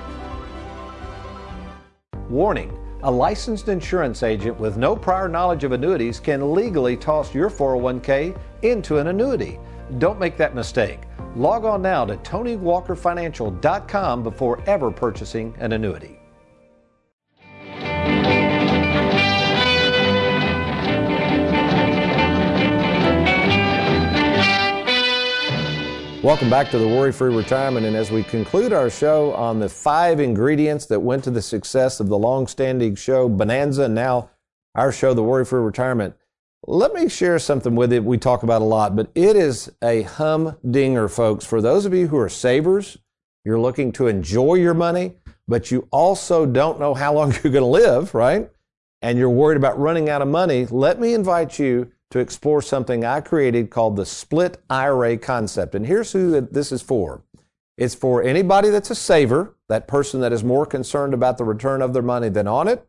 Warning 2.30 2.74
a 3.04 3.12
licensed 3.12 3.70
insurance 3.70 4.24
agent 4.24 4.60
with 4.60 4.76
no 4.78 4.96
prior 4.96 5.30
knowledge 5.30 5.64
of 5.64 5.72
annuities 5.72 6.20
can 6.20 6.54
legally 6.54 6.98
toss 6.98 7.34
your 7.34 7.50
401k 7.50 8.38
into 8.62 8.98
an 8.98 9.08
annuity. 9.08 9.58
Don't 9.98 10.20
make 10.20 10.38
that 10.38 10.54
mistake. 10.54 11.00
Log 11.36 11.64
on 11.64 11.82
now 11.82 12.06
to 12.06 12.18
TonyWalkerFinancial.com 12.18 14.24
before 14.24 14.62
ever 14.66 14.92
purchasing 14.92 15.54
an 15.60 15.74
annuity. 15.74 16.20
Welcome 26.22 26.50
back 26.50 26.70
to 26.72 26.78
the 26.78 26.86
Worry 26.86 27.14
Free 27.14 27.34
Retirement. 27.34 27.86
And 27.86 27.96
as 27.96 28.12
we 28.12 28.24
conclude 28.24 28.74
our 28.74 28.90
show 28.90 29.34
on 29.36 29.60
the 29.60 29.70
five 29.70 30.20
ingredients 30.20 30.86
that 30.88 31.00
went 31.00 31.24
to 31.24 31.32
the 31.32 31.42
success 31.42 32.02
of 32.02 32.10
the 32.10 32.18
long 32.18 32.46
standing 32.46 32.96
show 32.96 33.30
Bonanza, 33.30 33.88
now 33.88 34.30
our 34.76 34.92
show, 34.92 35.14
The 35.14 35.24
Worry 35.24 35.46
Free 35.46 35.62
Retirement, 35.62 36.16
let 36.68 36.94
me 36.94 37.10
share 37.10 37.40
something 37.40 37.76
with 37.76 37.92
you 37.94 38.02
we 38.02 38.18
talk 38.18 38.44
about 38.44 38.62
a 38.62 38.66
lot, 38.66 38.96
but 38.96 39.10
it 39.16 39.36
is 39.36 39.72
a 39.82 40.04
humdinger, 40.04 41.08
folks. 41.08 41.46
For 41.46 41.62
those 41.62 41.86
of 41.86 41.94
you 41.94 42.08
who 42.08 42.18
are 42.18 42.30
savers, 42.30 42.98
you're 43.46 43.60
looking 43.60 43.92
to 43.94 44.08
enjoy 44.08 44.56
your 44.56 44.74
money, 44.74 45.16
but 45.48 45.72
you 45.72 45.88
also 45.92 46.46
don't 46.46 46.80
know 46.80 46.94
how 46.94 47.14
long 47.14 47.32
you're 47.44 47.54
going 47.54 47.56
to 47.56 47.66
live, 47.66 48.14
right? 48.14 48.52
And 49.02 49.18
you're 49.18 49.30
worried 49.30 49.58
about 49.58 49.80
running 49.80 50.10
out 50.10 50.22
of 50.22 50.28
money, 50.28 50.66
let 50.68 51.00
me 51.00 51.14
invite 51.14 51.58
you 51.58 51.92
to 52.12 52.20
explore 52.20 52.62
something 52.62 53.06
I 53.06 53.22
created 53.22 53.70
called 53.70 53.96
the 53.96 54.06
split 54.06 54.62
IRA 54.70 55.18
concept. 55.18 55.76
And 55.76 55.86
here's 55.86 56.12
who 56.12 56.42
this 56.42 56.72
is 56.72 56.82
for. 56.82 57.24
It's 57.78 57.96
for 57.96 58.22
anybody 58.22 58.70
that's 58.70 58.90
a 58.90 58.96
saver, 58.96 59.56
that 59.70 59.88
person 59.88 60.20
that 60.22 60.34
is 60.34 60.44
more 60.44 60.66
concerned 60.66 61.14
about 61.14 61.38
the 61.38 61.46
return 61.46 61.82
of 61.82 61.94
their 61.94 62.04
money 62.04 62.28
than 62.30 62.48
on 62.48 62.68
it. 62.68 62.86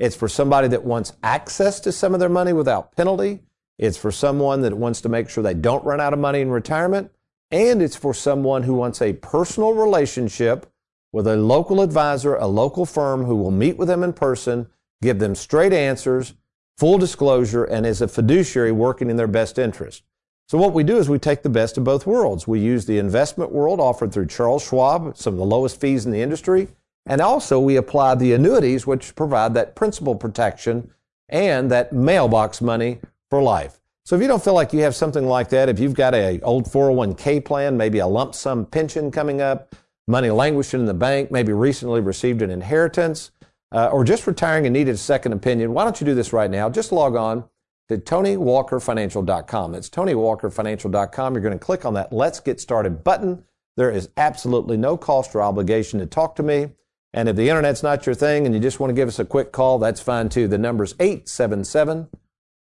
It's 0.00 0.16
for 0.16 0.30
somebody 0.30 0.66
that 0.68 0.82
wants 0.82 1.12
access 1.22 1.78
to 1.80 1.92
some 1.92 2.14
of 2.14 2.20
their 2.20 2.30
money 2.30 2.54
without 2.54 2.96
penalty. 2.96 3.42
It's 3.78 3.98
for 3.98 4.10
someone 4.10 4.62
that 4.62 4.72
wants 4.72 5.02
to 5.02 5.10
make 5.10 5.28
sure 5.28 5.44
they 5.44 5.52
don't 5.52 5.84
run 5.84 6.00
out 6.00 6.14
of 6.14 6.18
money 6.18 6.40
in 6.40 6.50
retirement. 6.50 7.12
And 7.50 7.82
it's 7.82 7.96
for 7.96 8.14
someone 8.14 8.62
who 8.62 8.72
wants 8.72 9.02
a 9.02 9.12
personal 9.12 9.74
relationship 9.74 10.72
with 11.12 11.26
a 11.26 11.36
local 11.36 11.82
advisor, 11.82 12.34
a 12.36 12.46
local 12.46 12.86
firm 12.86 13.24
who 13.24 13.36
will 13.36 13.50
meet 13.50 13.76
with 13.76 13.88
them 13.88 14.02
in 14.02 14.14
person, 14.14 14.68
give 15.02 15.18
them 15.18 15.34
straight 15.34 15.74
answers, 15.74 16.32
full 16.78 16.96
disclosure, 16.96 17.64
and 17.64 17.84
is 17.84 18.00
a 18.00 18.08
fiduciary 18.08 18.72
working 18.72 19.10
in 19.10 19.16
their 19.16 19.26
best 19.26 19.58
interest. 19.58 20.02
So 20.48 20.56
what 20.56 20.72
we 20.72 20.82
do 20.82 20.96
is 20.96 21.10
we 21.10 21.18
take 21.18 21.42
the 21.42 21.50
best 21.50 21.76
of 21.76 21.84
both 21.84 22.06
worlds. 22.06 22.48
We 22.48 22.58
use 22.58 22.86
the 22.86 22.98
investment 22.98 23.52
world 23.52 23.80
offered 23.80 24.14
through 24.14 24.28
Charles 24.28 24.64
Schwab, 24.64 25.16
some 25.18 25.34
of 25.34 25.38
the 25.38 25.44
lowest 25.44 25.78
fees 25.78 26.06
in 26.06 26.12
the 26.12 26.22
industry, 26.22 26.68
and 27.06 27.20
also 27.20 27.58
we 27.58 27.76
apply 27.76 28.14
the 28.14 28.32
annuities 28.32 28.86
which 28.86 29.14
provide 29.14 29.54
that 29.54 29.74
principal 29.74 30.14
protection 30.14 30.90
and 31.28 31.70
that 31.70 31.92
mailbox 31.92 32.60
money 32.60 32.98
for 33.28 33.42
life. 33.42 33.80
So 34.04 34.16
if 34.16 34.22
you 34.22 34.28
don't 34.28 34.42
feel 34.42 34.54
like 34.54 34.72
you 34.72 34.80
have 34.80 34.96
something 34.96 35.26
like 35.26 35.50
that, 35.50 35.68
if 35.68 35.78
you've 35.78 35.94
got 35.94 36.14
a 36.14 36.40
old 36.40 36.64
401k 36.64 37.44
plan, 37.44 37.76
maybe 37.76 37.98
a 37.98 38.06
lump 38.06 38.34
sum 38.34 38.66
pension 38.66 39.10
coming 39.10 39.40
up, 39.40 39.74
money 40.08 40.30
languishing 40.30 40.80
in 40.80 40.86
the 40.86 40.94
bank, 40.94 41.30
maybe 41.30 41.52
recently 41.52 42.00
received 42.00 42.42
an 42.42 42.50
inheritance, 42.50 43.30
uh, 43.72 43.88
or 43.92 44.02
just 44.04 44.26
retiring 44.26 44.66
and 44.66 44.72
needed 44.72 44.94
a 44.94 44.98
second 44.98 45.32
opinion, 45.32 45.72
why 45.72 45.84
don't 45.84 46.00
you 46.00 46.04
do 46.04 46.14
this 46.14 46.32
right 46.32 46.50
now? 46.50 46.68
Just 46.68 46.90
log 46.90 47.14
on 47.14 47.44
to 47.88 47.98
TonyWalkerFinancial.com. 47.98 49.74
It's 49.74 49.88
TonyWalkerFinancial.com. 49.88 51.34
You're 51.34 51.42
going 51.42 51.58
to 51.58 51.64
click 51.64 51.84
on 51.84 51.94
that 51.94 52.12
Let's 52.12 52.40
Get 52.40 52.60
Started 52.60 53.04
button. 53.04 53.44
There 53.76 53.90
is 53.90 54.10
absolutely 54.16 54.76
no 54.76 54.96
cost 54.96 55.34
or 55.34 55.42
obligation 55.42 56.00
to 56.00 56.06
talk 56.06 56.36
to 56.36 56.42
me. 56.42 56.70
And 57.12 57.28
if 57.28 57.36
the 57.36 57.48
internet's 57.48 57.82
not 57.82 58.06
your 58.06 58.14
thing 58.14 58.46
and 58.46 58.54
you 58.54 58.60
just 58.60 58.78
want 58.78 58.90
to 58.90 58.94
give 58.94 59.08
us 59.08 59.18
a 59.18 59.24
quick 59.24 59.52
call, 59.52 59.78
that's 59.78 60.00
fine 60.00 60.28
too. 60.28 60.46
The 60.46 60.58
number's 60.58 60.94
877 61.00 62.08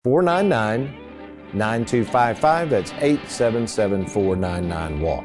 499 0.05 1.05
9255. 1.55 2.71
That's 2.71 2.93
877 2.93 4.07
499 4.07 5.01
WALK. 5.01 5.25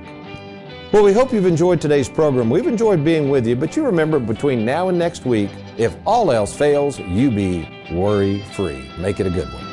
Well, 0.93 1.03
we 1.03 1.13
hope 1.13 1.31
you've 1.31 1.45
enjoyed 1.45 1.79
today's 1.79 2.09
program. 2.09 2.49
We've 2.49 2.65
enjoyed 2.65 3.03
being 3.03 3.29
with 3.29 3.45
you, 3.45 3.55
but 3.55 3.75
you 3.75 3.85
remember 3.85 4.19
between 4.19 4.65
now 4.65 4.89
and 4.89 4.97
next 4.97 5.25
week, 5.25 5.51
if 5.77 5.95
all 6.05 6.31
else 6.31 6.55
fails, 6.55 6.97
you 6.99 7.29
be 7.29 7.67
worry 7.91 8.41
free. 8.53 8.89
Make 8.97 9.19
it 9.19 9.27
a 9.27 9.29
good 9.29 9.51
one. 9.53 9.68